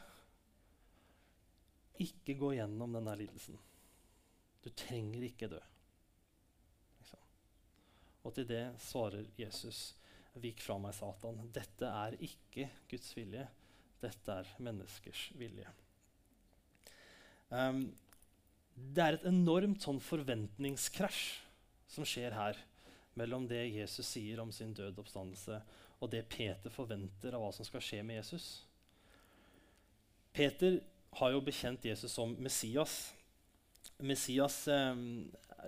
Ikke 2.03 2.35
gå 2.39 2.53
gjennom 2.57 2.97
denne 2.97 3.15
lidelsen. 3.19 3.59
Du 4.63 4.69
trenger 4.75 5.23
ikke 5.27 5.49
dø. 5.51 5.59
Liksom. 6.99 7.21
Og 8.23 8.35
til 8.35 8.47
det 8.49 8.63
svarer 8.83 9.27
Jesus, 9.39 9.93
vik 10.43 10.63
fra 10.63 10.79
meg, 10.81 10.95
Satan. 10.97 11.39
Dette 11.55 11.89
er 11.89 12.17
ikke 12.23 12.69
Guds 12.91 13.11
vilje. 13.15 13.45
Dette 14.03 14.39
er 14.41 14.53
menneskers 14.63 15.29
vilje. 15.39 15.69
Um, 17.53 17.85
det 18.73 19.03
er 19.03 19.17
et 19.19 19.27
enormt 19.29 19.83
sånn 19.85 20.01
forventningskrasj 20.01 21.23
som 21.93 22.07
skjer 22.09 22.33
her 22.35 22.57
mellom 23.19 23.47
det 23.47 23.61
Jesus 23.69 24.07
sier 24.15 24.41
om 24.41 24.51
sin 24.51 24.73
død 24.73 24.99
oppstandelse, 25.03 25.59
og 26.01 26.11
det 26.11 26.25
Peter 26.31 26.73
forventer 26.73 27.35
av 27.35 27.43
hva 27.43 27.51
som 27.55 27.67
skal 27.67 27.83
skje 27.83 28.01
med 28.05 28.19
Jesus. 28.19 28.47
Peter 30.33 30.79
har 31.19 31.33
jo 31.35 31.43
bekjent 31.45 31.85
Jesus 31.85 32.15
som 32.15 32.33
Messias. 32.41 33.13
Messias 34.01 34.63
eh, 34.67 34.95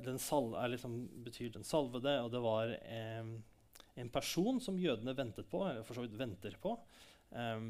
den 0.03 0.19
sal 0.19 0.55
liksom, 0.71 0.97
betyr 1.23 1.53
den 1.53 1.67
salvede, 1.67 2.17
og 2.23 2.31
det 2.33 2.41
var 2.43 2.73
eh, 2.81 3.29
en 3.95 4.11
person 4.11 4.59
som 4.61 4.79
jødene 4.81 5.15
ventet 5.17 5.47
på, 5.51 5.63
eller 5.69 5.85
for 5.85 5.97
så 5.97 6.05
vidt 6.05 6.17
venter 6.19 6.57
på, 6.61 6.73
eh, 7.31 7.69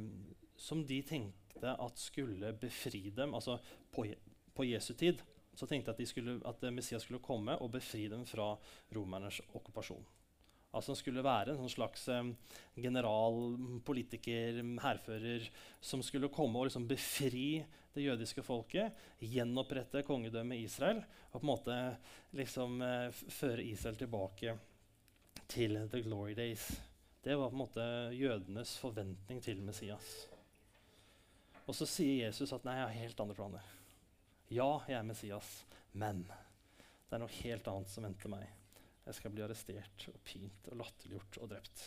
som 0.56 0.86
de 0.88 1.02
tenkte 1.06 1.76
at 1.76 2.00
skulle 2.00 2.56
befri 2.60 3.10
dem. 3.16 3.36
Altså 3.36 3.60
på, 3.92 4.08
på 4.56 4.68
Jesu 4.72 4.94
tid 4.96 5.22
så 5.56 5.68
tenkte 5.68 5.92
jeg 5.92 6.06
at, 6.06 6.12
skulle, 6.12 6.38
at 6.48 6.68
Messias 6.74 7.06
skulle 7.08 7.24
komme 7.24 7.56
og 7.62 7.72
befri 7.74 8.06
dem 8.12 8.26
fra 8.28 8.54
romernes 8.96 9.42
okkupasjon. 9.54 10.04
Altså 10.76 10.92
Han 10.92 11.00
skulle 11.00 11.24
være 11.24 11.54
en 11.54 11.62
sånn 11.62 11.72
slags 11.72 12.10
general, 12.76 13.38
politiker, 13.88 14.60
hærfører 14.84 15.48
som 15.80 16.04
skulle 16.04 16.28
komme 16.34 16.60
og 16.60 16.68
liksom 16.68 16.88
befri 16.90 17.64
det 17.96 18.04
jødiske 18.04 18.44
folket, 18.44 18.92
gjenopprette 19.24 20.04
kongedømmet 20.04 20.66
Israel 20.66 21.00
og 21.32 21.38
på 21.38 21.44
en 21.46 21.52
måte 21.52 21.78
liksom 22.36 22.82
uh, 22.84 23.08
føre 23.12 23.64
Israel 23.64 23.96
tilbake 24.00 24.58
til 25.48 25.80
the 25.92 26.02
glory 26.04 26.36
days. 26.36 26.68
Det 27.24 27.38
var 27.40 27.50
på 27.50 27.56
en 27.56 27.64
måte 27.64 27.88
jødenes 28.14 28.76
forventning 28.82 29.40
til 29.42 29.64
Messias. 29.64 30.12
Og 31.66 31.74
så 31.74 31.88
sier 31.90 32.28
Jesus 32.28 32.52
at 32.54 32.68
nei, 32.68 32.76
jeg 32.78 32.90
har 32.90 33.00
helt 33.00 33.24
andre 33.24 33.38
planer. 33.38 33.75
Ja, 34.56 34.86
jeg 34.88 34.96
er 34.96 35.04
Messias, 35.04 35.48
men 36.00 36.22
det 36.30 37.16
er 37.18 37.20
noe 37.20 37.40
helt 37.42 37.66
annet 37.68 37.90
som 37.92 38.06
venter 38.06 38.32
meg. 38.32 38.46
Jeg 39.04 39.18
skal 39.18 39.34
bli 39.34 39.44
arrestert 39.44 40.06
og 40.08 40.22
pint 40.24 40.70
og 40.72 40.78
latterliggjort 40.80 41.40
og 41.42 41.50
drept. 41.52 41.82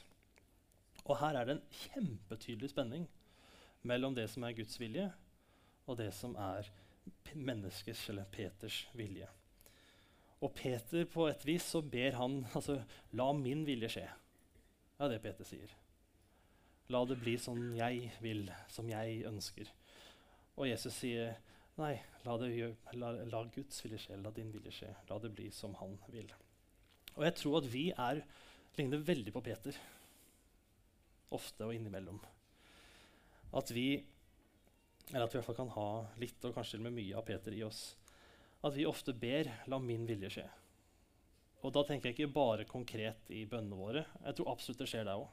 Og 1.07 1.16
her 1.22 1.38
er 1.38 1.48
det 1.48 1.54
en 1.57 1.78
kjempetydelig 1.78 2.72
spenning 2.74 3.07
mellom 3.88 4.16
det 4.18 4.26
som 4.28 4.44
er 4.44 4.57
Guds 4.59 4.76
vilje, 4.83 5.07
og 5.88 5.96
det 6.02 6.11
som 6.12 6.37
er 6.37 6.68
menneskets, 7.33 8.04
eller 8.12 8.28
Peters, 8.35 8.83
vilje. 8.98 9.31
Og 10.44 10.52
Peter, 10.54 11.09
på 11.09 11.24
et 11.31 11.48
vis, 11.48 11.70
så 11.72 11.81
ber 11.81 12.20
han 12.20 12.42
altså, 12.59 12.83
La 13.16 13.33
min 13.33 13.64
vilje 13.66 13.94
skje. 13.96 14.07
Det 14.98 15.07
er 15.07 15.14
det 15.14 15.22
Peter 15.24 15.48
sier. 15.48 15.72
La 16.92 17.00
det 17.09 17.16
bli 17.22 17.38
som 17.40 17.59
jeg 17.76 18.12
vil, 18.20 18.44
som 18.68 18.88
jeg 18.92 19.22
ønsker. 19.28 19.72
Og 20.59 20.68
Jesus 20.68 21.00
sier, 21.00 21.38
nei, 21.79 21.95
la, 22.25 22.37
det, 22.41 22.51
la, 22.99 23.12
la 23.31 23.45
Guds 23.55 23.83
vilje 23.85 24.03
skje, 24.03 24.19
la 24.23 24.33
din 24.35 24.53
vilje 24.55 24.75
skje. 24.81 24.91
La 25.11 25.19
det 25.23 25.33
bli 25.35 25.49
som 25.55 25.77
han 25.81 25.97
vil. 26.12 26.31
Og 27.17 27.25
jeg 27.27 27.37
tror 27.38 27.61
at 27.61 27.71
vi 27.73 27.88
er, 27.95 28.23
ligner 28.79 29.03
veldig 29.03 29.35
på 29.35 29.43
Peter. 29.47 29.79
Ofte 31.35 31.67
og 31.67 31.75
innimellom. 31.75 32.21
At 33.59 33.73
vi 33.75 33.88
eller 35.09 35.25
at 35.25 35.33
vi 35.33 35.38
i 35.38 35.41
hvert 35.41 35.49
fall 35.49 35.57
kan 35.62 35.73
ha 35.73 35.91
litt 36.21 36.45
og 36.45 36.55
kanskje 36.57 36.81
med 36.85 36.93
mye 36.93 37.17
av 37.17 37.25
Peter 37.25 37.55
i 37.57 37.64
oss. 37.64 37.97
At 38.64 38.75
vi 38.77 38.85
ofte 38.87 39.14
ber 39.17 39.49
'la 39.67 39.79
min 39.79 40.05
vilje 40.07 40.31
skje'. 40.35 40.49
Og 41.64 41.73
da 41.73 41.83
tenker 41.83 42.11
jeg 42.11 42.14
ikke 42.19 42.35
bare 42.35 42.64
konkret 42.69 43.31
i 43.35 43.45
bønnene 43.47 43.77
våre. 43.77 44.05
Jeg 44.25 44.37
tror 44.37 44.51
absolutt 44.53 44.79
det 44.79 44.88
skjer 44.88 45.05
der 45.09 45.19
òg. 45.19 45.29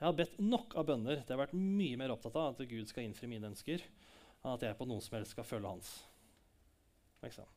Jeg 0.00 0.06
har 0.06 0.16
bedt 0.16 0.38
nok 0.40 0.74
av 0.74 0.86
bønner. 0.86 1.20
Det 1.20 1.30
har 1.30 1.46
vært 1.46 1.52
mye 1.54 1.96
mer 2.00 2.10
opptatt 2.14 2.36
av 2.36 2.54
at 2.54 2.68
Gud 2.68 2.88
skal 2.88 3.04
innfri 3.04 3.28
mine 3.28 3.50
ønsker, 3.50 3.82
enn 4.42 4.54
at 4.54 4.66
jeg 4.66 4.78
på 4.78 4.88
noen 4.88 5.02
som 5.04 5.16
helst 5.18 5.36
skal 5.36 5.46
følge 5.46 5.72
hans. 5.72 5.94
Liksom. 7.24 7.48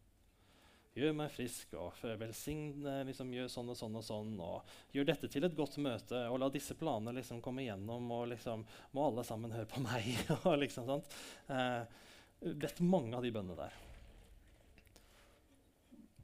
Gjør 0.94 1.16
meg 1.18 1.32
frisk 1.34 1.72
og 1.82 2.04
velsign 2.22 2.84
liksom, 3.08 3.32
Gjør 3.34 3.48
sånn 3.50 3.72
og 3.74 3.78
sånn 3.80 3.96
og 3.98 4.04
sånn. 4.06 4.34
Og 4.46 4.76
gjør 4.94 5.08
dette 5.10 5.30
til 5.32 5.48
et 5.48 5.56
godt 5.58 5.80
møte, 5.82 6.20
og 6.30 6.38
la 6.44 6.52
disse 6.54 6.78
planene 6.78 7.16
liksom 7.18 7.42
komme 7.42 7.64
igjennom. 7.64 8.12
Og 8.14 8.28
liksom, 8.36 8.66
må 8.94 9.08
alle 9.08 9.26
sammen 9.26 9.56
høre 9.56 9.70
på 9.70 9.82
meg. 9.82 10.12
og 10.44 10.60
liksom 10.62 10.86
sånt. 10.90 11.18
Eh, 11.50 11.82
bedt 12.44 12.84
mange 12.86 13.18
av 13.18 13.26
de 13.26 13.34
bønnene 13.34 13.58
der. 13.58 13.82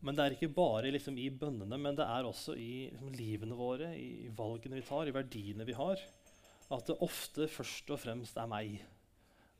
Men 0.06 0.16
det 0.16 0.26
er 0.26 0.36
ikke 0.36 0.54
bare 0.56 0.94
liksom, 0.94 1.18
i 1.20 1.28
bønnene, 1.34 1.76
men 1.82 1.98
det 1.98 2.06
er 2.08 2.28
også 2.28 2.54
i 2.56 2.88
liksom, 2.92 3.10
livene 3.18 3.58
våre, 3.58 3.90
i 4.00 4.30
valgene 4.36 4.78
vi 4.78 4.86
tar, 4.88 5.10
i 5.10 5.16
verdiene 5.16 5.68
vi 5.68 5.76
har, 5.76 6.00
at 6.70 6.86
det 6.88 6.96
ofte 7.04 7.50
først 7.52 7.90
og 7.92 8.00
fremst 8.00 8.38
er 8.40 8.48
meg 8.48 8.78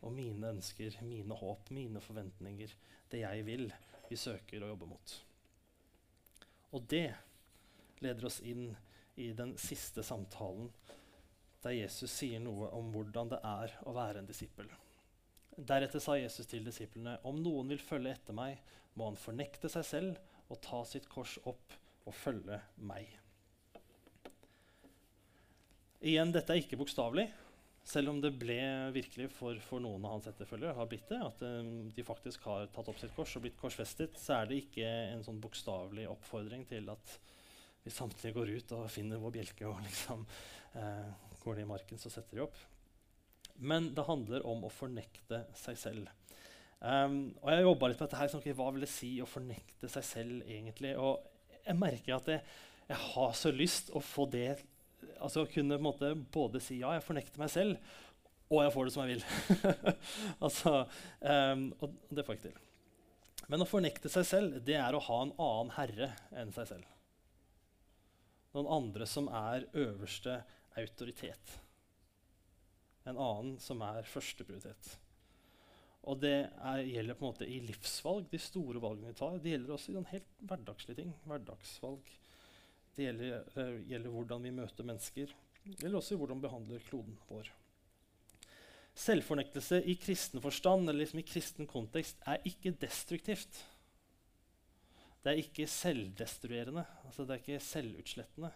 og 0.02 0.14
mine 0.16 0.54
ønsker, 0.54 0.96
mine 1.04 1.36
håp, 1.36 1.72
mine 1.76 2.02
forventninger, 2.04 2.76
det 3.12 3.24
jeg 3.24 3.46
vil, 3.48 3.66
vi 4.10 4.18
søker 4.18 4.64
å 4.64 4.72
jobbe 4.72 4.90
mot. 4.90 5.16
Og 6.76 6.86
det 6.90 7.08
leder 8.04 8.30
oss 8.30 8.40
inn 8.46 8.70
i 9.20 9.32
den 9.36 9.56
siste 9.60 10.04
samtalen, 10.06 10.70
der 11.64 11.76
Jesus 11.76 12.14
sier 12.16 12.40
noe 12.40 12.70
om 12.78 12.94
hvordan 12.94 13.34
det 13.34 13.42
er 13.44 13.74
å 13.90 13.96
være 13.98 14.22
en 14.22 14.30
disippel. 14.30 14.70
Deretter 15.60 16.00
sa 16.00 16.16
Jesus 16.16 16.48
til 16.48 16.64
disiplene.: 16.64 17.18
Om 17.28 17.42
noen 17.44 17.74
vil 17.74 17.82
følge 17.84 18.14
etter 18.16 18.36
meg, 18.38 18.62
må 18.96 19.10
han 19.10 19.20
fornekte 19.20 19.68
seg 19.72 19.84
selv 19.86 20.50
og 20.50 20.62
ta 20.64 20.80
sitt 20.88 21.10
kors 21.12 21.36
opp 21.50 21.76
og 22.08 22.16
følge 22.16 22.62
meg. 22.80 23.12
Igjen, 26.00 26.32
dette 26.32 26.56
er 26.56 26.62
ikke 26.62 26.80
bokstavelig, 26.80 27.28
selv 27.88 28.12
om 28.12 28.20
det 28.22 28.34
ble 28.38 28.60
virkelig 28.94 29.30
for, 29.34 29.58
for, 29.66 29.82
noen 29.84 30.04
av 30.06 30.18
hans 30.18 30.30
etterfølgere 30.30 30.76
har 30.78 30.90
blitt 30.90 31.10
det, 31.10 31.20
at 31.26 31.44
um, 31.46 31.90
de 31.96 32.06
faktisk 32.06 32.46
har 32.50 32.68
tatt 32.74 32.92
opp 32.92 33.00
sitt 33.02 33.16
kors 33.16 33.36
og 33.38 33.46
blitt 33.46 33.58
korsfestet, 33.60 34.20
så 34.20 34.40
er 34.40 34.50
det 34.50 34.62
ikke 34.64 34.90
en 35.14 35.24
sånn 35.26 35.40
bokstavelig 35.42 36.06
oppfordring 36.12 36.68
til 36.70 36.92
at 36.94 37.16
vi 37.84 37.94
samtlige 37.94 38.36
går 38.36 38.52
ut 38.60 38.76
og 38.78 38.90
finner 38.92 39.22
vår 39.22 39.34
bjelke 39.38 39.68
og 39.70 39.80
liksom 39.88 40.26
eh, 40.78 41.10
går 41.42 41.56
ned 41.58 41.64
i 41.64 41.70
marken, 41.70 42.02
så 42.02 42.12
setter 42.12 42.38
de 42.38 42.44
opp. 42.44 42.58
Men 43.60 43.92
det 43.96 44.08
handler 44.08 44.46
om 44.48 44.66
å 44.68 44.72
fornekte 44.72 45.46
seg 45.58 45.80
selv. 45.80 46.12
Um, 46.80 47.34
og 47.42 47.50
jeg 47.52 47.66
jobba 47.66 47.90
litt 47.90 48.00
med 48.00 48.08
dette 48.08 48.20
her, 48.20 48.32
sånn, 48.32 48.44
okay, 48.44 48.56
hva 48.56 48.70
vil 48.72 48.86
det 48.86 48.92
si 48.92 49.14
å 49.20 49.28
fornekte 49.28 49.90
seg 49.92 50.06
selv 50.08 50.44
egentlig? 50.48 50.94
Og 51.00 51.24
jeg 51.66 51.80
merker 51.80 52.16
at 52.16 52.30
jeg, 52.32 52.44
jeg 52.88 53.00
har 53.10 53.34
så 53.36 53.52
lyst 53.56 53.92
å 53.96 54.04
få 54.04 54.28
det 54.32 54.62
altså 55.20 55.46
kunne 55.52 55.80
måte, 55.82 56.14
både 56.34 56.62
si 56.64 56.80
ja, 56.82 56.94
jeg 56.96 57.06
fornekter 57.06 57.42
meg 57.42 57.52
selv, 57.54 57.92
og 58.50 58.64
jeg 58.64 58.74
får 58.74 58.88
det 58.88 58.94
som 58.96 59.04
jeg 59.06 59.18
vil. 59.18 59.26
altså, 60.46 60.74
um, 61.22 61.66
og 61.80 62.00
det 62.10 62.26
får 62.26 62.36
jeg 62.36 62.42
ikke 62.42 62.48
til. 62.50 62.64
Men 63.50 63.66
å 63.66 63.70
fornekte 63.70 64.12
seg 64.14 64.26
selv 64.30 64.62
det 64.66 64.78
er 64.78 64.96
å 64.96 65.04
ha 65.06 65.20
en 65.24 65.36
annen 65.36 65.74
herre 65.78 66.12
enn 66.38 66.54
seg 66.54 66.70
selv. 66.72 66.96
Noen 68.56 68.70
andre 68.80 69.06
som 69.10 69.30
er 69.30 69.68
øverste 69.78 70.40
autoritet. 70.78 71.60
En 73.10 73.18
annen 73.18 73.58
som 73.62 73.82
er 73.86 74.10
førsteprioritet. 74.10 74.96
Og 76.10 76.22
det 76.24 76.36
er, 76.48 76.82
gjelder 76.88 77.18
på 77.18 77.26
en 77.26 77.34
måte 77.34 77.48
i 77.50 77.60
livsvalg, 77.62 78.30
de 78.32 78.40
store 78.42 78.82
valgene 78.82 79.12
vi 79.12 79.20
tar. 79.20 79.38
Det 79.42 79.54
gjelder 79.54 79.76
også 79.76 79.92
i 79.92 79.98
sånn 79.98 80.10
helt 80.14 80.30
hverdagslige 80.50 81.02
ting. 81.02 81.14
hverdagsvalg. 81.30 82.14
Det 83.00 83.06
gjelder, 83.06 83.46
det 83.56 83.66
gjelder, 83.88 84.12
hvordan 84.12 84.44
vi 84.44 84.52
møter 84.52 84.88
mennesker. 84.88 85.32
Gjelder 85.64 86.00
også 86.02 86.18
hvordan 86.20 86.42
vi 86.42 86.48
behandler 86.50 86.82
kloden 86.84 87.16
vår. 87.30 87.48
Selvfornektelse 89.00 89.80
i 89.88 89.96
kristen 89.96 90.44
forstand 90.44 90.90
eller 90.90 91.06
liksom 91.06 91.22
i 91.22 91.28
kristen 91.30 91.70
kontekst 91.70 92.20
er 92.28 92.44
ikke 92.50 92.74
destruktivt. 92.82 93.62
Det 95.24 95.32
er 95.32 95.40
ikke 95.40 95.68
selvdestruerende. 95.72 96.84
Altså 97.06 97.24
det 97.24 97.38
er 97.38 97.44
ikke 97.46 97.64
selvutslettende. 97.64 98.52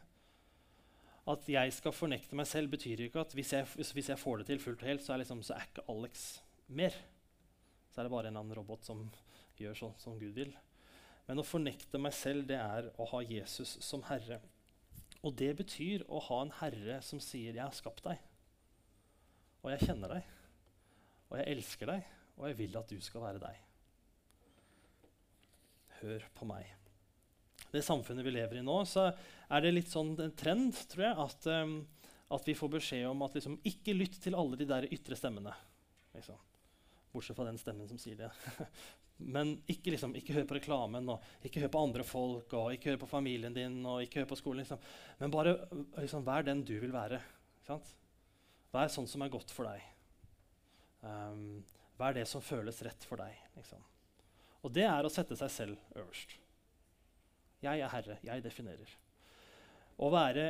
At 1.32 1.48
jeg 1.48 1.72
skal 1.80 1.96
fornekte 1.96 2.36
meg 2.36 2.50
selv, 2.52 2.68
betyr 2.74 3.06
ikke 3.06 3.24
at 3.24 3.32
hvis 3.38 3.56
jeg, 3.56 3.68
hvis 3.80 4.12
jeg 4.12 4.20
får 4.20 4.42
det 4.42 4.52
til 4.52 4.60
fullt 4.60 4.84
og 4.84 4.92
helt, 4.92 5.06
så 5.06 5.16
er, 5.16 5.24
liksom, 5.24 5.40
så 5.48 5.56
er 5.56 5.70
ikke 5.72 5.88
Alex 5.88 6.28
mer 6.68 7.00
så 7.94 8.02
er 8.02 8.08
det 8.08 8.14
bare 8.14 8.32
en 8.32 8.40
annen 8.40 8.58
robot 8.58 8.88
som 8.88 9.04
gjør 9.60 9.78
sånn 9.78 9.98
som 10.02 10.16
Gud 10.18 10.34
vil. 10.34 10.50
Men 11.28 11.40
å 11.40 11.46
fornekte 11.48 12.02
meg 12.02 12.16
selv, 12.16 12.48
det 12.50 12.60
er 12.60 12.90
å 13.00 13.08
ha 13.14 13.22
Jesus 13.24 13.78
som 13.86 14.04
herre. 14.10 14.42
Og 15.24 15.36
det 15.40 15.54
betyr 15.62 16.04
å 16.12 16.20
ha 16.26 16.42
en 16.44 16.56
herre 16.60 17.00
som 17.02 17.20
sier 17.24 17.54
'Jeg 17.54 17.64
har 17.64 17.72
skapt 17.72 18.04
deg', 18.04 18.20
og 19.64 19.72
'jeg 19.72 19.88
kjenner 19.88 20.10
deg', 20.10 20.24
og 21.30 21.38
'jeg 21.38 21.48
elsker 21.48 21.86
deg', 21.86 22.04
og 22.38 22.48
'jeg 22.48 22.58
vil 22.58 22.78
at 22.78 22.88
du 22.88 23.00
skal 23.00 23.22
være 23.22 23.40
deg'. 23.40 23.62
Hør 26.02 26.24
på 26.36 26.46
meg. 26.46 26.66
Det 27.72 27.84
samfunnet 27.84 28.26
vi 28.26 28.32
lever 28.32 28.60
i 28.60 28.62
nå, 28.62 28.84
så 28.86 29.16
er 29.50 29.62
det 29.62 29.74
litt 29.74 29.88
sånn 29.88 30.20
en 30.20 30.36
trend, 30.36 30.74
tror 30.90 31.04
jeg, 31.06 31.18
at, 31.18 31.48
um, 31.48 31.88
at 32.30 32.46
vi 32.46 32.54
får 32.54 32.70
beskjed 32.70 33.08
om 33.08 33.22
at 33.22 33.34
liksom, 33.34 33.60
ikke 33.64 33.96
lytt 33.96 34.20
til 34.22 34.36
alle 34.36 34.60
de 34.60 34.66
der 34.66 34.90
ytre 34.92 35.16
stemmene. 35.16 35.56
Liksom. 36.14 36.38
Bortsett 37.14 37.36
fra 37.36 37.46
den 37.46 37.58
stemmen 37.58 37.88
som 37.88 37.98
sier 37.98 38.16
det. 38.16 38.30
Men 39.17 39.54
ikke, 39.69 39.93
liksom, 39.93 40.15
ikke, 40.17 40.34
hør 40.36 40.47
på 40.49 40.58
reklamen, 40.58 41.08
og 41.13 41.45
ikke 41.45 41.63
hør 41.63 41.71
på 41.73 41.84
andre 41.88 42.06
folk, 42.08 42.56
og 42.58 42.73
ikke 42.76 42.91
hør 42.91 43.02
på 43.04 43.12
familien 43.12 43.56
din, 43.56 43.78
og 43.88 44.02
ikke 44.04 44.23
hør 44.23 44.32
på 44.34 44.39
skolen. 44.39 44.63
Liksom. 44.63 44.82
Men 45.19 45.34
bare 45.34 45.56
liksom, 45.99 46.26
vær 46.28 46.45
den 46.47 46.63
du 46.65 46.76
vil 46.82 46.93
være. 46.95 47.21
Vær 48.73 48.91
sånn 48.91 49.08
som 49.10 49.23
er 49.23 49.32
godt 49.34 49.54
for 49.54 49.69
deg. 49.69 49.86
Um, 51.04 51.62
vær 51.99 52.15
det 52.17 52.26
som 52.30 52.43
føles 52.43 52.82
rett 52.86 53.08
for 53.08 53.21
deg. 53.21 53.38
Liksom. 53.58 53.84
Og 54.63 54.73
det 54.73 54.88
er 54.88 55.06
å 55.06 55.12
sette 55.12 55.38
seg 55.39 55.52
selv 55.52 55.97
øverst. 55.99 56.38
Jeg 57.63 57.80
er 57.80 57.91
herre. 57.91 58.19
Jeg 58.26 58.43
definerer. 58.43 58.91
Å 60.04 60.10
være 60.12 60.47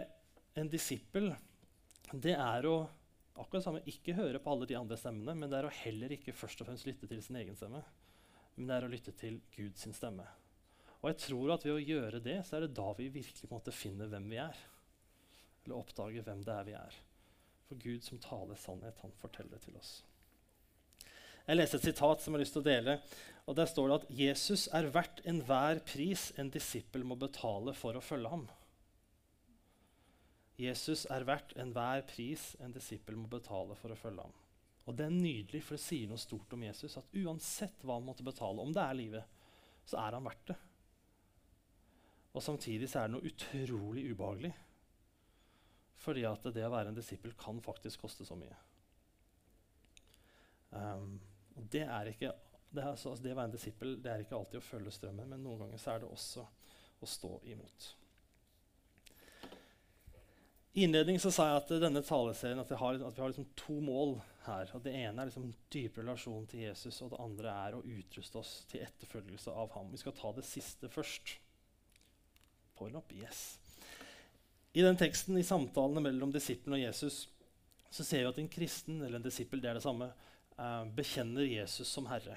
en 0.58 0.69
disippel, 0.69 1.34
det 2.13 2.36
er 2.38 2.67
å 2.69 2.78
akkurat 3.41 3.65
samme, 3.65 3.82
ikke 3.89 4.15
høre 4.17 4.41
på 4.41 4.52
alle 4.54 4.67
de 4.69 4.78
andre 4.78 4.97
stemmene, 4.99 5.34
men 5.38 5.49
det 5.49 5.60
er 5.60 5.67
å 5.67 5.76
heller 5.84 6.13
ikke 6.13 6.36
først 6.38 6.62
og 6.62 6.69
fremst 6.69 6.88
lytte 6.88 7.10
til 7.10 7.21
sin 7.26 7.39
egen 7.39 7.58
stemme. 7.58 7.82
Men 8.56 8.70
det 8.70 8.76
er 8.76 8.86
å 8.86 8.92
lytte 8.92 9.13
til 9.18 9.39
Guds 9.56 9.88
stemme. 9.98 10.26
Og 11.02 11.10
jeg 11.12 11.20
tror 11.26 11.56
at 11.56 11.66
ved 11.68 11.76
å 11.76 11.82
gjøre 11.84 12.22
det, 12.24 12.38
så 12.48 12.58
er 12.58 12.66
det 12.66 12.78
da 12.78 12.94
vi 12.96 13.10
virkelig 13.12 13.50
måte 13.52 13.74
finner 13.76 14.08
hvem 14.12 14.30
vi 14.32 14.39
er. 14.39 14.60
Eller 15.66 15.80
oppdager 15.80 16.24
hvem 16.24 16.44
det 16.46 16.56
er 16.56 16.68
vi 16.68 16.76
er. 16.80 16.98
For 17.68 17.80
Gud 17.82 18.06
som 18.06 18.22
taler 18.24 18.60
sannhet, 18.60 19.02
han 19.04 19.16
forteller 19.20 19.58
det 19.58 19.66
til 19.66 19.80
oss. 19.80 19.94
Jeg 21.44 21.60
leser 21.60 21.80
et 21.80 21.89
sitat 21.89 22.24
som 22.24 22.32
jeg 22.32 22.38
har 22.38 22.44
lyst 22.46 22.56
til 22.56 22.63
å 22.63 22.70
dele. 22.70 22.98
og 23.46 23.58
Der 23.60 23.68
står 23.68 23.89
det 23.89 23.98
at 23.98 24.12
Jesus 24.16 24.68
er 24.72 24.88
verdt 24.96 25.20
enhver 25.28 25.82
pris 25.84 26.30
en 26.39 26.52
disippel 26.54 27.04
må 27.04 27.18
betale 27.20 27.74
for 27.76 28.00
å 28.00 28.04
følge 28.04 28.32
ham. 28.32 28.46
Jesus 30.60 31.04
er 31.12 31.26
verdt 31.28 31.52
enhver 31.60 32.06
pris 32.08 32.54
en 32.63 32.72
disippel 32.72 33.18
må 33.20 33.28
betale 33.28 33.76
for 33.76 33.92
å 33.92 34.00
følge 34.00 34.24
ham. 34.24 34.43
Og 34.84 34.96
Det 34.96 35.06
er 35.06 35.15
nydelig, 35.15 35.62
for 35.63 35.78
det 35.78 35.84
sier 35.86 36.10
noe 36.12 36.19
stort 36.19 36.54
om 36.56 36.63
Jesus. 36.65 36.98
At 37.00 37.15
uansett 37.15 37.86
hva 37.88 37.98
han 38.00 38.08
måtte 38.08 38.26
betale, 38.26 38.62
om 38.62 38.74
det 38.76 38.84
er 38.84 39.00
livet, 39.00 39.41
så 39.88 40.00
er 40.04 40.17
han 40.17 40.28
verdt 40.28 40.52
det. 40.52 40.58
Og 42.34 42.43
Samtidig 42.43 42.89
så 42.89 43.00
er 43.00 43.08
det 43.08 43.15
noe 43.15 43.30
utrolig 43.30 44.06
ubehagelig. 44.12 44.52
Fordi 46.04 46.26
at 46.28 46.48
det 46.52 46.65
å 46.67 46.74
være 46.74 46.91
en 46.91 46.98
disippel 46.98 47.36
kan 47.39 47.62
faktisk 47.63 48.04
koste 48.04 48.28
så 48.28 48.36
mye. 48.36 48.56
Um, 50.74 51.19
det, 51.56 51.86
ikke, 52.10 52.34
det, 52.74 52.82
er, 52.82 52.89
altså, 52.89 53.13
det 53.22 53.32
å 53.32 53.38
være 53.38 53.52
en 53.52 53.56
disippel 53.56 54.00
det 54.02 54.12
er 54.12 54.24
ikke 54.24 54.36
alltid 54.39 54.60
å 54.60 54.65
følge 54.65 54.96
strømmen, 54.96 55.30
men 55.30 55.46
noen 55.46 55.63
ganger 55.63 55.80
så 55.80 55.93
er 55.93 56.04
det 56.04 56.10
også 56.10 56.48
å 57.00 57.08
stå 57.08 57.38
imot. 57.54 57.93
I 60.74 60.84
innledning 60.84 61.20
så 61.22 61.30
sa 61.32 61.46
jeg 61.50 61.60
at 61.60 61.72
denne 61.84 62.02
taleserien 62.02 62.58
at 62.62 62.72
har, 62.80 62.98
at 62.98 63.18
vi 63.18 63.22
har 63.22 63.30
liksom 63.30 63.50
to 63.60 63.76
mål 63.86 64.16
her. 64.48 64.72
Og 64.74 64.82
det 64.82 64.96
ene 64.98 65.22
er 65.22 65.30
liksom 65.30 65.52
dyp 65.74 66.00
relasjon 66.02 66.48
til 66.50 66.64
Jesus, 66.66 66.98
og 67.06 67.12
det 67.14 67.20
andre 67.22 67.54
er 67.68 67.78
å 67.78 67.84
utruste 67.86 68.40
oss 68.42 68.54
til 68.72 68.82
etterfølgelse 68.82 69.54
av 69.54 69.70
ham. 69.76 69.92
Vi 69.94 70.02
skal 70.02 70.16
ta 70.18 70.34
det 70.34 70.46
siste 70.48 70.90
først. 70.90 71.38
Opp, 72.84 73.14
yes. 73.16 73.62
I 74.76 74.82
den 74.84 74.98
teksten 75.00 75.38
i 75.40 75.46
samtalene 75.48 76.02
mellom 76.04 76.34
disippelen 76.34 76.76
og 76.76 76.82
Jesus 76.82 77.22
så 77.94 78.04
ser 78.04 78.26
vi 78.26 78.32
at 78.34 78.40
en 78.42 78.50
kristen 78.52 78.98
eller 78.98 79.22
en 79.22 79.24
disippel 79.24 79.62
det 79.64 79.70
er 79.70 79.78
det 79.78 79.86
samme, 79.86 80.10
eh, 80.58 80.82
bekjenner 80.98 81.48
Jesus 81.48 81.88
som 81.88 82.10
herre. 82.10 82.36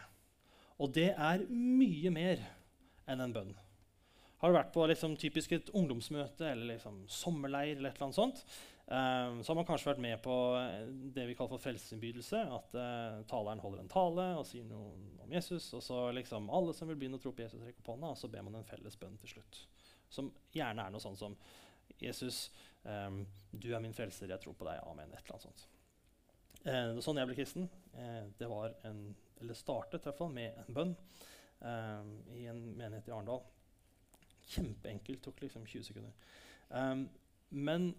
Og 0.78 0.92
det 0.94 1.08
er 1.16 1.42
mye 1.48 2.12
mer 2.14 2.44
enn 3.08 3.24
en 3.24 3.34
bønn. 3.34 3.54
Har 4.40 4.52
du 4.52 4.56
vært 4.58 4.72
på 4.74 4.84
liksom, 4.90 5.16
typisk 5.16 5.54
et 5.56 5.70
ungdomsmøte 5.76 6.48
eller 6.50 6.74
liksom, 6.74 7.04
sommerleir, 7.08 7.76
eller 7.76 7.90
et 7.90 7.96
eller 7.96 8.06
annet 8.08 8.18
sånt, 8.18 8.42
um, 8.84 9.38
så 9.40 9.50
har 9.50 9.58
man 9.58 9.68
kanskje 9.68 9.88
vært 9.88 10.02
med 10.04 10.18
på 10.24 10.34
eh, 10.60 10.90
det 11.16 11.24
vi 11.30 11.36
kaller 11.38 11.54
for 11.54 11.64
frelsesinnbydelse. 11.64 12.42
At 12.58 12.76
uh, 12.76 13.22
taleren 13.30 13.62
holder 13.64 13.84
en 13.84 13.92
tale 13.92 14.26
og 14.36 14.44
sier 14.48 14.66
noe 14.68 14.92
om 15.24 15.32
Jesus. 15.32 15.70
Og 15.78 15.84
så 15.84 16.02
liksom 16.18 16.50
alle 16.52 16.76
som 16.76 16.92
vil 16.92 17.00
begynne 17.00 17.16
å 17.16 17.24
tro 17.24 17.32
på 17.32 17.46
Jesus, 17.46 17.64
rekker 17.64 17.80
opp 17.80 17.94
hånda, 17.94 18.12
og 18.12 18.20
så 18.20 18.30
ber 18.32 18.44
man 18.44 18.60
en 18.60 18.68
felles 18.68 19.00
bønn 19.00 19.16
til 19.22 19.36
slutt. 19.38 19.62
Som 20.12 20.28
gjerne 20.54 20.84
er 20.84 20.92
noe 20.92 21.02
sånt 21.02 21.22
som 21.22 21.38
Jesus, 22.02 22.50
um, 22.84 23.22
du 23.56 23.70
er 23.72 23.80
min 23.80 23.96
frelser, 23.96 24.28
jeg 24.28 24.44
tror 24.44 24.58
på 24.58 24.68
deg. 24.68 24.84
Amen. 24.84 25.16
Et 25.16 25.22
eller 25.24 25.38
annet 25.38 25.48
sånt. 25.48 25.66
Eh, 26.66 26.96
sånn 27.02 27.20
jeg 27.20 27.28
ble 27.30 27.36
kristen. 27.38 27.68
Eh, 27.94 28.24
det 28.38 28.48
var 28.50 28.74
en, 28.88 29.00
eller 29.40 29.56
startet 29.56 30.02
i 30.02 30.10
hvert 30.10 30.18
fall 30.18 30.32
med 30.34 30.56
en 30.64 30.76
bønn 30.76 30.96
i 32.36 32.42
en 32.50 32.58
menighet 32.76 33.06
i 33.08 33.12
Arendal. 33.14 33.40
Kjempeenkelt. 34.54 35.22
Tok 35.24 35.40
liksom 35.44 35.66
20 35.66 35.88
sekunder. 35.88 36.12
Um, 36.68 37.06
men 37.50 37.90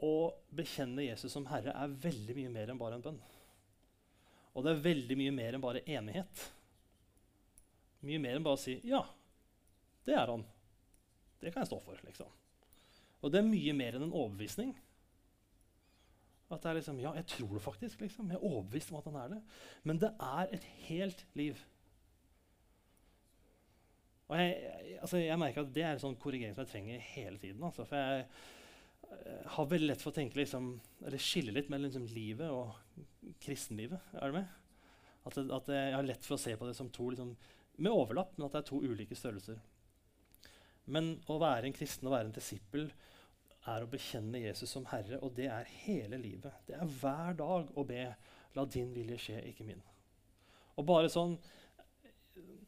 å 0.00 0.30
bekjenne 0.54 1.04
Jesus 1.04 1.32
som 1.34 1.48
Herre 1.50 1.74
er 1.76 1.98
veldig 2.04 2.36
mye 2.36 2.52
mer 2.54 2.72
enn 2.72 2.80
bare 2.80 2.98
en 2.98 3.04
bønn. 3.04 3.20
Og 4.54 4.64
det 4.64 4.72
er 4.72 4.84
veldig 4.84 5.16
mye 5.18 5.34
mer 5.34 5.56
enn 5.56 5.64
bare 5.64 5.84
enighet. 5.86 6.44
Mye 8.06 8.20
mer 8.22 8.38
enn 8.38 8.46
bare 8.46 8.58
å 8.58 8.60
si 8.60 8.80
'ja, 8.84 9.02
det 10.06 10.14
er 10.16 10.26
han'. 10.26 10.46
Det 11.40 11.52
kan 11.52 11.62
jeg 11.62 11.70
stå 11.72 11.80
for. 11.80 11.98
liksom. 12.04 12.26
Og 13.22 13.32
det 13.32 13.38
er 13.40 13.48
mye 13.48 13.72
mer 13.72 13.96
enn 13.96 14.02
en 14.08 14.12
overbevisning. 14.12 14.74
At 16.50 16.62
det 16.62 16.70
er 16.70 16.74
liksom, 16.74 17.00
Ja, 17.00 17.12
jeg 17.14 17.26
tror 17.26 17.52
det 17.54 17.62
faktisk. 17.62 18.00
liksom. 18.00 18.28
Jeg 18.28 18.36
er 18.36 18.44
overbevist 18.44 18.90
om 18.90 18.96
at 18.96 19.04
han 19.04 19.16
er 19.16 19.28
det. 19.28 19.42
Men 19.84 19.98
det 19.98 20.14
er 20.20 20.48
et 20.52 20.64
helt 20.64 21.26
liv. 21.34 21.64
Og 24.30 24.38
jeg, 24.38 24.96
altså 25.02 25.20
jeg 25.20 25.38
merker 25.42 25.64
at 25.64 25.74
Det 25.74 25.82
er 25.82 25.96
en 25.96 26.02
sånn 26.04 26.18
korrigering 26.22 26.54
som 26.54 26.64
jeg 26.64 26.72
trenger 26.72 27.06
hele 27.16 27.40
tiden. 27.42 27.62
Altså, 27.66 27.86
for 27.88 27.98
jeg, 27.98 28.26
jeg, 29.10 29.36
har 29.56 29.70
veldig 29.72 29.90
lett 29.90 30.04
for 30.04 30.12
å 30.12 30.18
tenke 30.20 30.38
liksom, 30.38 30.72
eller 31.02 31.22
skille 31.22 31.54
litt 31.56 31.70
mellom 31.72 31.90
liksom, 31.90 32.06
livet 32.14 32.52
og 32.54 33.34
kristenlivet. 33.42 34.14
Er 34.14 34.30
du 34.30 34.38
med? 34.38 34.56
At, 35.26 35.36
at, 35.36 35.72
jeg 35.74 35.96
har 35.96 36.06
lett 36.06 36.24
for 36.24 36.38
å 36.38 36.40
se 36.40 36.54
på 36.56 36.68
det 36.68 36.76
som 36.78 36.92
to 36.94 37.10
liksom, 37.10 37.34
med 37.80 37.92
overlapp, 37.92 38.36
men 38.36 38.46
at 38.46 38.54
det 38.54 38.62
er 38.62 38.70
to 38.70 38.80
ulike 38.84 39.18
størrelser. 39.18 39.58
Men 40.90 41.16
å 41.30 41.38
være 41.42 41.68
en 41.68 41.76
kristen 41.76 42.08
og 42.08 42.14
være 42.14 42.30
en 42.30 42.36
disippel 42.36 42.88
er 43.68 43.84
å 43.84 43.90
bekjenne 43.90 44.40
Jesus 44.40 44.72
som 44.72 44.86
Herre, 44.88 45.18
og 45.20 45.34
det 45.36 45.50
er 45.52 45.68
hele 45.84 46.18
livet. 46.20 46.62
Det 46.68 46.78
er 46.78 46.94
hver 47.00 47.36
dag 47.38 47.72
å 47.76 47.86
be 47.86 48.04
'La 48.54 48.64
din 48.66 48.88
vilje 48.94 49.18
skje, 49.18 49.42
ikke 49.46 49.62
min'. 49.62 49.82
Og 50.76 50.86
bare 50.86 51.10
sånn, 51.12 51.36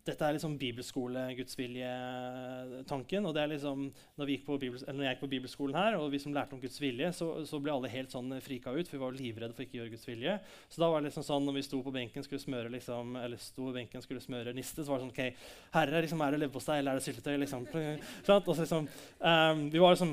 Dette 0.03 0.27
er 0.27 0.35
liksom 0.35 0.57
bibelskole, 0.59 1.21
Guds 1.38 1.55
vilje-tanken. 1.55 3.27
og 3.27 3.35
det 3.37 3.43
er 3.43 3.51
liksom, 3.53 3.85
når, 4.19 4.27
vi 4.27 4.37
gikk 4.37 4.49
på 4.49 4.57
bibels, 4.59 4.83
når 4.88 5.05
jeg 5.05 5.15
gikk 5.15 5.23
på 5.23 5.31
bibelskolen 5.37 5.79
her, 5.79 5.99
og 6.01 6.09
vi 6.11 6.19
som 6.19 6.35
lærte 6.35 6.57
om 6.57 6.62
Guds 6.62 6.81
vilje, 6.83 7.12
så, 7.15 7.29
så 7.47 7.61
ble 7.62 7.71
alle 7.75 7.93
helt 7.93 8.11
sånn 8.11 8.35
frika 8.43 8.75
ut, 8.75 8.88
for 8.88 8.97
vi 8.99 9.03
var 9.05 9.15
livredde 9.15 9.55
for 9.55 9.62
ikke 9.62 9.79
å 9.79 9.81
gjøre 9.83 9.95
Guds 9.95 10.09
vilje. 10.11 10.35
Så 10.67 10.83
da 10.83 10.91
var 10.91 11.05
det 11.05 11.12
liksom 11.12 11.29
sånn, 11.29 11.47
når 11.47 11.59
vi 11.61 11.65
sto 11.69 11.83
på 11.87 11.95
benken 11.95 12.27
skulle 12.27 12.43
smøre 12.43 12.73
liksom, 12.75 13.15
eller 13.23 13.38
sto 13.38 13.69
på 13.69 13.77
benken 13.79 14.03
skulle 14.03 14.25
smøre 14.25 14.57
niste, 14.57 14.83
så 14.83 14.91
var 14.91 14.99
det 14.99 15.07
sånn 15.07 15.15
OK, 15.15 15.47
Herre, 15.79 16.03
liksom, 16.03 16.27
er 16.27 16.35
det 16.35 16.43
leverpostei 16.43 16.81
eller 16.83 16.97
er 16.97 17.03
det 17.03 17.07
syltetøy? 17.07 17.37
Liksom. 17.45 17.71
Liksom, 18.62 18.87
um, 19.23 19.61
vi 19.73 19.81
var 19.81 19.95
liksom 19.95 20.12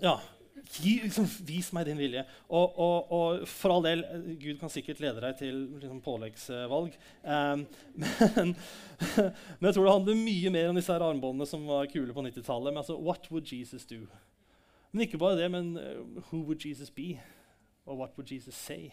ja, 0.00 0.18
gi, 0.70 0.96
liksom, 1.04 1.26
vis 1.46 1.68
meg 1.76 1.86
din 1.88 1.98
vilje. 2.00 2.22
Og, 2.48 2.78
og, 2.82 3.12
og, 3.12 3.46
for 3.50 3.76
all 3.76 3.86
del, 3.86 4.04
Gud 4.42 4.60
kan 4.60 4.72
sikkert 4.72 5.00
lede 5.04 5.22
deg 5.24 5.38
til 5.40 5.62
liksom, 5.80 6.02
påleggsvalg. 6.04 6.98
Um, 7.22 7.64
men, 8.02 8.54
men, 8.54 8.54
jeg 9.68 9.76
tror 9.76 9.86
det 9.86 9.94
handler 9.94 10.22
mye 10.22 10.54
mer 10.58 10.70
om 10.70 10.78
disse 10.80 10.92
her 10.92 11.06
armbåndene 11.06 11.48
som 11.48 11.66
var 11.68 11.90
kule 11.92 12.16
på 12.16 12.26
90-tallet. 12.28 12.72
Men 12.72 12.82
altså, 12.84 12.98
what 12.98 13.30
would 13.32 13.52
Jesus 13.52 13.86
do? 13.88 14.02
Men 14.92 15.06
ikke 15.06 15.20
bare 15.20 15.40
det, 15.40 15.50
men 15.52 15.74
uh, 15.76 16.22
who 16.30 16.44
would 16.44 16.64
Jesus 16.66 16.90
be? 16.90 17.14
Og 17.86 17.98
what 17.98 18.16
would 18.18 18.32
Jesus 18.32 18.54
say? 18.54 18.90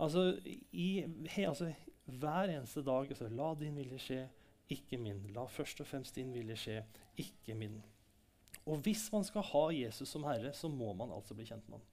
Altså, 0.00 0.38
i, 0.72 1.04
he, 1.28 1.46
altså 1.46 1.72
hver 2.18 2.50
eneste 2.50 2.82
dag 2.82 3.08
altså, 3.08 3.28
La 3.28 3.54
din 3.58 3.76
vilje 3.76 3.98
skje, 3.98 4.20
ikke 4.70 4.98
min. 4.98 5.22
La 5.34 5.46
først 5.50 5.80
og 5.82 5.86
fremst 5.86 6.16
din 6.16 6.32
vilje 6.34 6.56
skje, 6.56 6.82
ikke 7.18 7.54
min. 7.58 7.80
Og 8.70 8.82
hvis 8.86 9.08
man 9.12 9.24
skal 9.26 9.42
ha 9.50 9.64
Jesus 9.74 10.12
som 10.12 10.24
herre, 10.28 10.52
så 10.54 10.70
må 10.70 10.92
man 10.94 11.10
altså 11.14 11.34
bli 11.34 11.46
kjent 11.48 11.66
med 11.68 11.80
ham. 11.80 11.86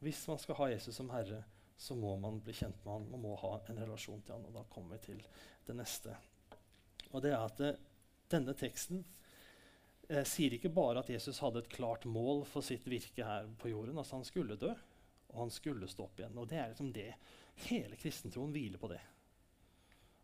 Hvis 0.00 0.22
man 0.30 0.40
skal 0.40 0.56
ha 0.56 0.70
Jesus 0.72 0.96
som 0.96 1.10
herre, 1.12 1.42
så 1.76 1.96
må 1.96 2.14
man 2.20 2.40
bli 2.40 2.54
kjent 2.56 2.78
med 2.84 2.92
ham. 2.94 3.06
Man 3.12 3.24
må 3.26 3.34
ha 3.42 3.54
en 3.68 3.80
relasjon 3.82 4.22
til 4.24 4.36
ham. 4.36 4.46
Og 4.48 4.56
da 4.56 4.64
kommer 4.72 4.96
vi 4.96 5.10
til 5.10 5.22
det 5.66 5.76
neste. 5.76 6.16
Og 7.10 7.20
det 7.24 7.34
er 7.34 7.44
at 7.44 7.60
det, 7.60 7.74
denne 8.32 8.54
teksten 8.56 9.02
eh, 10.08 10.24
sier 10.28 10.56
ikke 10.56 10.72
bare 10.72 11.02
at 11.02 11.12
Jesus 11.12 11.42
hadde 11.44 11.60
et 11.64 11.72
klart 11.72 12.06
mål 12.08 12.46
for 12.48 12.64
sitt 12.64 12.88
virke 12.88 13.26
her 13.26 13.48
på 13.60 13.72
jorden. 13.72 14.00
Altså 14.00 14.16
Han 14.16 14.28
skulle 14.28 14.56
dø, 14.60 14.72
og 15.30 15.38
han 15.44 15.52
skulle 15.52 15.88
stå 15.88 16.08
opp 16.08 16.20
igjen. 16.20 16.40
Og 16.40 16.48
det 16.48 16.60
er 16.60 16.72
liksom 16.72 16.92
det. 16.96 17.10
Hele 17.68 18.00
kristentroen 18.00 18.52
hviler 18.56 18.80
på 18.80 18.92
det. 18.92 19.02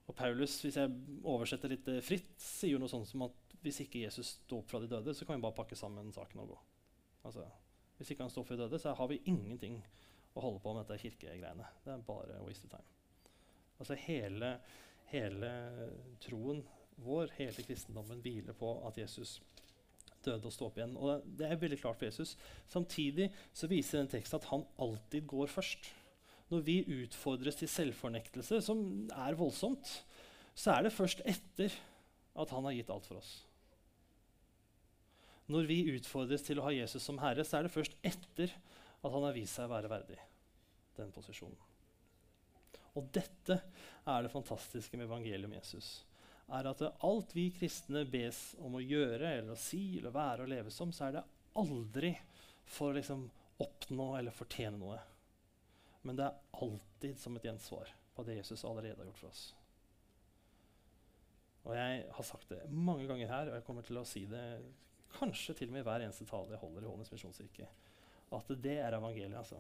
Og 0.07 0.15
Paulus, 0.15 0.61
hvis 0.63 0.79
jeg 0.79 0.93
oversetter 1.27 1.73
litt 1.73 1.89
eh, 1.91 2.03
fritt, 2.05 2.35
sier 2.41 2.81
noe 2.81 2.91
sånt 2.91 3.09
som 3.11 3.27
at 3.27 3.57
hvis 3.65 3.83
ikke 3.83 4.05
Jesus 4.05 4.37
står 4.37 4.63
opp 4.63 4.71
fra 4.71 4.81
de 4.83 4.91
døde, 4.91 5.15
så 5.15 5.27
kan 5.27 5.39
vi 5.39 5.47
bare 5.47 5.57
pakke 5.57 5.79
sammen 5.79 6.13
saken 6.15 6.45
og 6.45 6.53
gå. 6.53 6.59
Altså, 7.27 7.47
hvis 7.99 8.13
ikke 8.13 8.27
han 8.27 8.31
står 8.31 8.45
opp 8.45 8.51
fra 8.53 8.59
de 8.59 8.67
døde, 8.67 8.81
så 8.83 8.95
har 8.95 9.11
vi 9.11 9.23
ingenting 9.27 9.81
å 10.37 10.45
holde 10.45 10.63
på 10.63 10.75
med 10.77 10.85
dette 10.85 11.01
kirkegreiene. 11.03 11.67
Det 11.83 11.95
er 11.95 12.07
bare 12.07 12.39
waste 12.45 12.69
of 12.69 12.77
time. 12.77 12.93
Altså 13.81 13.97
hele, 14.07 14.53
hele 15.11 15.51
troen 16.23 16.63
vår, 17.05 17.33
hele 17.37 17.65
kristendommen, 17.67 18.23
hviler 18.25 18.57
på 18.57 18.71
at 18.89 18.99
Jesus 19.01 19.41
døde 20.25 20.49
og 20.49 20.55
sto 20.55 20.69
opp 20.69 20.79
igjen. 20.79 20.97
Og 20.97 21.25
det 21.39 21.49
er 21.49 21.61
veldig 21.61 21.79
klart 21.81 21.99
for 21.99 22.09
Jesus. 22.09 22.37
Samtidig 22.71 23.31
så 23.53 23.69
viser 23.71 24.01
den 24.01 24.13
teksten 24.13 24.41
at 24.41 24.49
han 24.53 24.65
alltid 24.83 25.27
går 25.29 25.51
først 25.53 25.91
når 26.53 26.63
vi 26.67 26.77
utfordres 27.03 27.59
til 27.59 27.71
selvfornektelse, 27.71 28.61
som 28.63 28.81
er 29.11 29.39
voldsomt, 29.39 29.91
så 30.57 30.77
er 30.77 30.87
det 30.87 30.95
først 30.95 31.23
etter 31.27 31.75
at 32.37 32.53
han 32.55 32.69
har 32.69 32.77
gitt 32.77 32.93
alt 32.93 33.09
for 33.09 33.21
oss. 33.21 33.33
Når 35.51 35.69
vi 35.69 35.79
utfordres 35.95 36.43
til 36.47 36.59
å 36.59 36.67
ha 36.67 36.75
Jesus 36.75 37.05
som 37.07 37.21
herre, 37.23 37.45
så 37.47 37.59
er 37.59 37.67
det 37.67 37.75
først 37.75 37.95
etter 38.07 38.51
at 38.51 39.13
han 39.13 39.27
har 39.27 39.35
vist 39.37 39.59
seg 39.59 39.69
å 39.69 39.75
være 39.75 39.91
verdig 39.91 40.19
den 40.97 41.13
posisjonen. 41.15 41.59
Og 42.97 43.09
dette 43.13 43.59
er 44.09 44.25
det 44.25 44.33
fantastiske 44.33 44.97
med 44.97 45.07
evangeliet 45.07 45.47
om 45.49 45.57
Jesus. 45.59 46.05
er 46.49 46.71
at 46.71 46.83
Alt 47.05 47.35
vi 47.37 47.51
kristne 47.53 48.07
bes 48.09 48.55
om 48.63 48.79
å 48.79 48.83
gjøre 48.83 49.35
eller 49.35 49.53
å 49.53 49.61
si 49.61 49.99
eller 49.99 50.15
være 50.15 50.47
og 50.47 50.53
leve 50.55 50.73
som, 50.73 50.95
så 50.95 51.09
er 51.09 51.19
det 51.19 51.27
aldri 51.61 52.15
for 52.65 52.91
å 52.91 52.97
liksom 52.97 53.27
oppnå 53.63 54.09
eller 54.19 54.35
fortjene 54.35 54.81
noe. 54.81 54.99
Men 56.07 56.19
det 56.19 56.27
er 56.27 56.63
alltid 56.63 57.19
som 57.19 57.37
et 57.37 57.47
gjensvar 57.49 57.91
på 58.15 58.25
det 58.27 58.39
Jesus 58.39 58.65
allerede 58.65 58.97
har 59.01 59.09
gjort 59.09 59.19
for 59.19 59.33
oss. 59.33 59.47
Og 61.67 61.75
Jeg 61.75 62.05
har 62.15 62.25
sagt 62.25 62.49
det 62.53 62.61
mange 62.71 63.09
ganger 63.09 63.27
her, 63.27 63.51
og 63.51 63.57
jeg 63.59 63.65
kommer 63.67 63.83
til 63.83 63.99
å 63.99 64.07
si 64.07 64.23
det 64.31 64.45
kanskje 65.17 65.57
til 65.59 65.71
og 65.71 65.75
med 65.75 65.83
i 65.83 65.87
hver 65.89 66.05
eneste 66.05 66.27
tale 66.29 66.55
jeg 66.55 66.63
holder 66.63 66.85
i 66.85 66.91
Hånes 66.91 67.11
misjonskirke, 67.11 67.67
at 68.37 68.53
det 68.63 68.77
er 68.79 68.95
evangeliet. 68.95 69.39
altså. 69.39 69.59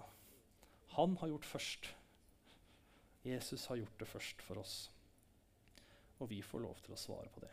Han 0.94 1.16
har 1.16 1.32
gjort 1.32 1.44
først. 1.44 1.88
Jesus 3.26 3.66
har 3.66 3.80
gjort 3.80 3.98
det 3.98 4.09
først 4.09 4.42
for 4.42 4.62
oss. 4.62 4.76
Og 6.18 6.30
vi 6.30 6.42
får 6.42 6.62
lov 6.62 6.78
til 6.85 6.94
å 6.94 7.00
svare 7.00 7.30
på 7.35 7.42
det. 7.42 7.50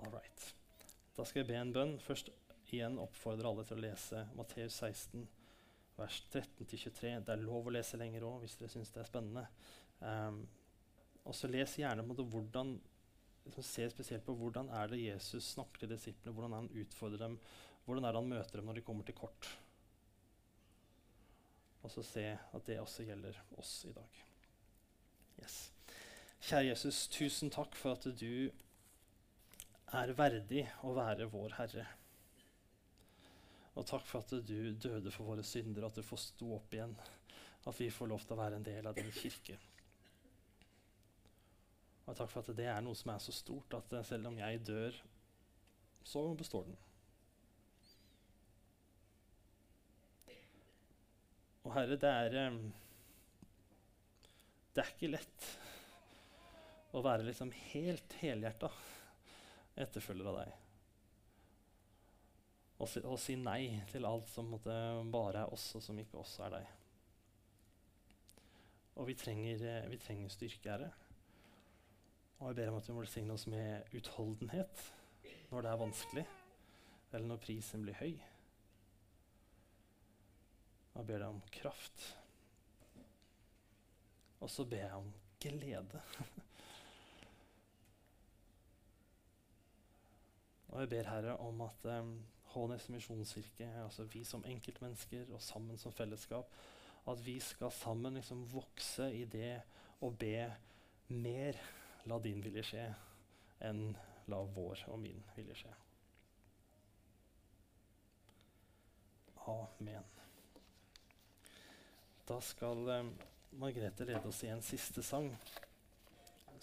All 0.00 0.12
right. 0.14 0.46
Da 1.16 1.26
skal 1.28 1.42
jeg 1.42 1.50
be 1.50 1.60
en 1.60 1.74
bønn. 1.76 1.98
Først 2.00 2.32
igjen 2.72 2.96
oppfordre 3.02 3.50
alle 3.50 3.66
til 3.68 3.76
å 3.76 3.84
lese 3.84 4.24
Matteus 4.38 4.80
16 4.80 5.28
vers 6.00 6.20
13-23. 6.32 7.12
Det 7.26 7.34
er 7.34 7.42
lov 7.44 7.68
å 7.68 7.74
lese 7.74 8.00
lenger 8.00 8.26
òg 8.28 8.44
hvis 8.44 8.56
dere 8.60 8.72
syns 8.72 8.92
det 8.94 9.02
er 9.02 9.08
spennende. 9.08 9.46
Um, 10.00 10.42
og 11.28 11.36
så 11.36 11.50
les 11.50 11.76
gjerne 11.78 12.04
på 12.08 12.24
hvordan 12.32 12.78
liksom, 13.44 13.64
Se 13.66 13.88
spesielt 13.92 14.24
på 14.24 14.36
hvordan 14.36 14.70
er 14.76 14.92
det 14.92 15.02
Jesus 15.02 15.52
snakker 15.54 15.84
til 15.84 15.92
disiplene, 15.92 16.34
hvordan 16.36 16.56
han 16.56 16.70
utfordrer 16.82 17.20
dem, 17.26 17.36
hvordan 17.84 18.06
er 18.06 18.14
det 18.14 18.22
han 18.22 18.32
møter 18.32 18.60
dem 18.60 18.70
når 18.70 18.80
de 18.80 18.86
kommer 18.86 19.06
til 19.06 19.18
kort. 19.18 19.50
Og 21.82 21.92
så 21.92 22.04
se 22.04 22.26
at 22.36 22.66
det 22.66 22.80
også 22.80 23.06
gjelder 23.08 23.36
oss 23.60 23.84
i 23.88 23.94
dag. 23.96 24.24
Yes. 25.40 25.60
Kjære 26.40 26.70
Jesus, 26.70 27.06
tusen 27.12 27.52
takk 27.52 27.76
for 27.76 27.96
at 27.96 28.04
du 28.20 28.50
er 29.96 30.12
verdig 30.16 30.66
å 30.86 30.92
være 30.96 31.28
vår 31.32 31.56
Herre. 31.58 31.86
Og 33.78 33.86
takk 33.86 34.06
for 34.06 34.24
at 34.24 34.32
du 34.46 34.72
døde 34.74 35.12
for 35.14 35.30
våre 35.30 35.44
synder, 35.46 35.86
at 35.86 35.98
du 35.98 36.02
får 36.02 36.22
stå 36.24 36.48
opp 36.56 36.74
igjen. 36.74 36.94
At 37.68 37.76
vi 37.78 37.90
får 37.92 38.10
lov 38.10 38.24
til 38.24 38.34
å 38.34 38.40
være 38.40 38.58
en 38.58 38.66
del 38.66 38.88
av 38.88 38.96
din 38.96 39.12
kirke. 39.14 39.58
Og 42.08 42.16
takk 42.18 42.30
for 42.32 42.42
at 42.42 42.56
det 42.58 42.66
er 42.66 42.82
noe 42.82 42.98
som 42.98 43.12
er 43.14 43.22
så 43.22 43.34
stort 43.34 43.76
at 43.78 43.94
selv 44.08 44.32
om 44.32 44.38
jeg 44.40 44.62
dør, 44.66 44.96
så 46.02 46.24
består 46.34 46.66
den. 46.66 46.78
Og 51.60 51.74
Herre, 51.76 51.98
det 52.00 52.10
er 52.10 52.36
Det 54.74 54.82
er 54.82 54.90
ikke 54.94 55.10
lett 55.12 55.46
å 56.94 57.02
være 57.04 57.26
liksom 57.26 57.50
helt 57.72 58.14
helhjerta 58.22 58.70
etterfølger 59.82 60.30
av 60.30 60.40
deg 60.40 60.69
og 62.80 62.88
si, 62.88 63.00
og 63.04 63.18
si, 63.20 63.34
nei 63.36 63.82
til 63.90 64.06
alt 64.08 64.28
som 64.32 64.48
måtte, 64.54 64.72
bare 65.12 65.44
er 65.44 65.52
oss, 65.52 65.66
og 65.76 65.82
som 65.84 65.98
ikke 66.00 66.20
oss 66.22 66.38
er 66.40 66.50
deg. 66.54 66.66
Og 69.00 69.06
vi 69.08 69.14
trenger, 69.20 69.56
eh, 69.68 69.90
vi 69.90 69.98
trenger 70.00 70.32
styrke, 70.32 70.70
Herre. 70.70 70.90
Og 72.40 72.48
jeg 72.48 72.56
ber 72.56 72.68
om 72.70 72.78
at 72.78 72.86
du 72.86 72.92
må 72.94 73.00
velsigne 73.02 73.32
oss 73.36 73.46
med 73.52 73.82
utholdenhet 73.96 74.92
når 75.50 75.60
det 75.62 75.70
er 75.70 75.82
vanskelig, 75.82 76.26
eller 77.12 77.26
når 77.26 77.36
prisen 77.44 77.82
blir 77.84 77.98
høy. 78.00 78.14
Og 80.94 80.98
Jeg 81.00 81.06
ber 81.06 81.18
deg 81.18 81.28
om 81.28 81.42
kraft. 81.52 82.16
Og 84.40 84.50
så 84.50 84.64
ber 84.64 84.76
jeg 84.86 84.92
om 84.92 85.12
glede. 85.40 86.00
og 90.70 90.80
jeg 90.80 90.88
ber 90.88 91.10
Herre 91.12 91.36
om 91.36 91.60
at 91.66 91.84
um, 92.00 92.26
HNS 92.52 92.88
misjonskirke, 92.90 93.68
altså 93.84 94.04
vi 94.10 94.24
som 94.26 94.44
enkeltmennesker 94.46 95.30
og 95.30 95.42
sammen 95.42 95.78
som 95.78 95.92
fellesskap, 95.94 96.50
at 97.08 97.26
vi 97.26 97.38
skal 97.40 97.72
sammen 97.72 98.18
liksom 98.18 98.42
vokse 98.52 99.06
i 99.14 99.24
det 99.24 99.60
å 100.00 100.10
be 100.10 100.48
mer 101.10 101.58
la 102.08 102.18
din 102.22 102.42
vilje 102.42 102.64
skje 102.70 102.88
enn 103.66 103.90
la 104.30 104.40
vår 104.56 104.84
og 104.90 105.00
min 105.02 105.22
vilje 105.36 105.62
skje. 105.62 105.72
Amen. 109.50 110.06
Da 112.28 112.38
skal 112.44 112.88
um, 113.00 113.10
Margrethe 113.58 114.06
lede 114.06 114.28
oss 114.28 114.44
i 114.46 114.52
en 114.52 114.62
siste 114.62 115.02
sang. 115.02 115.32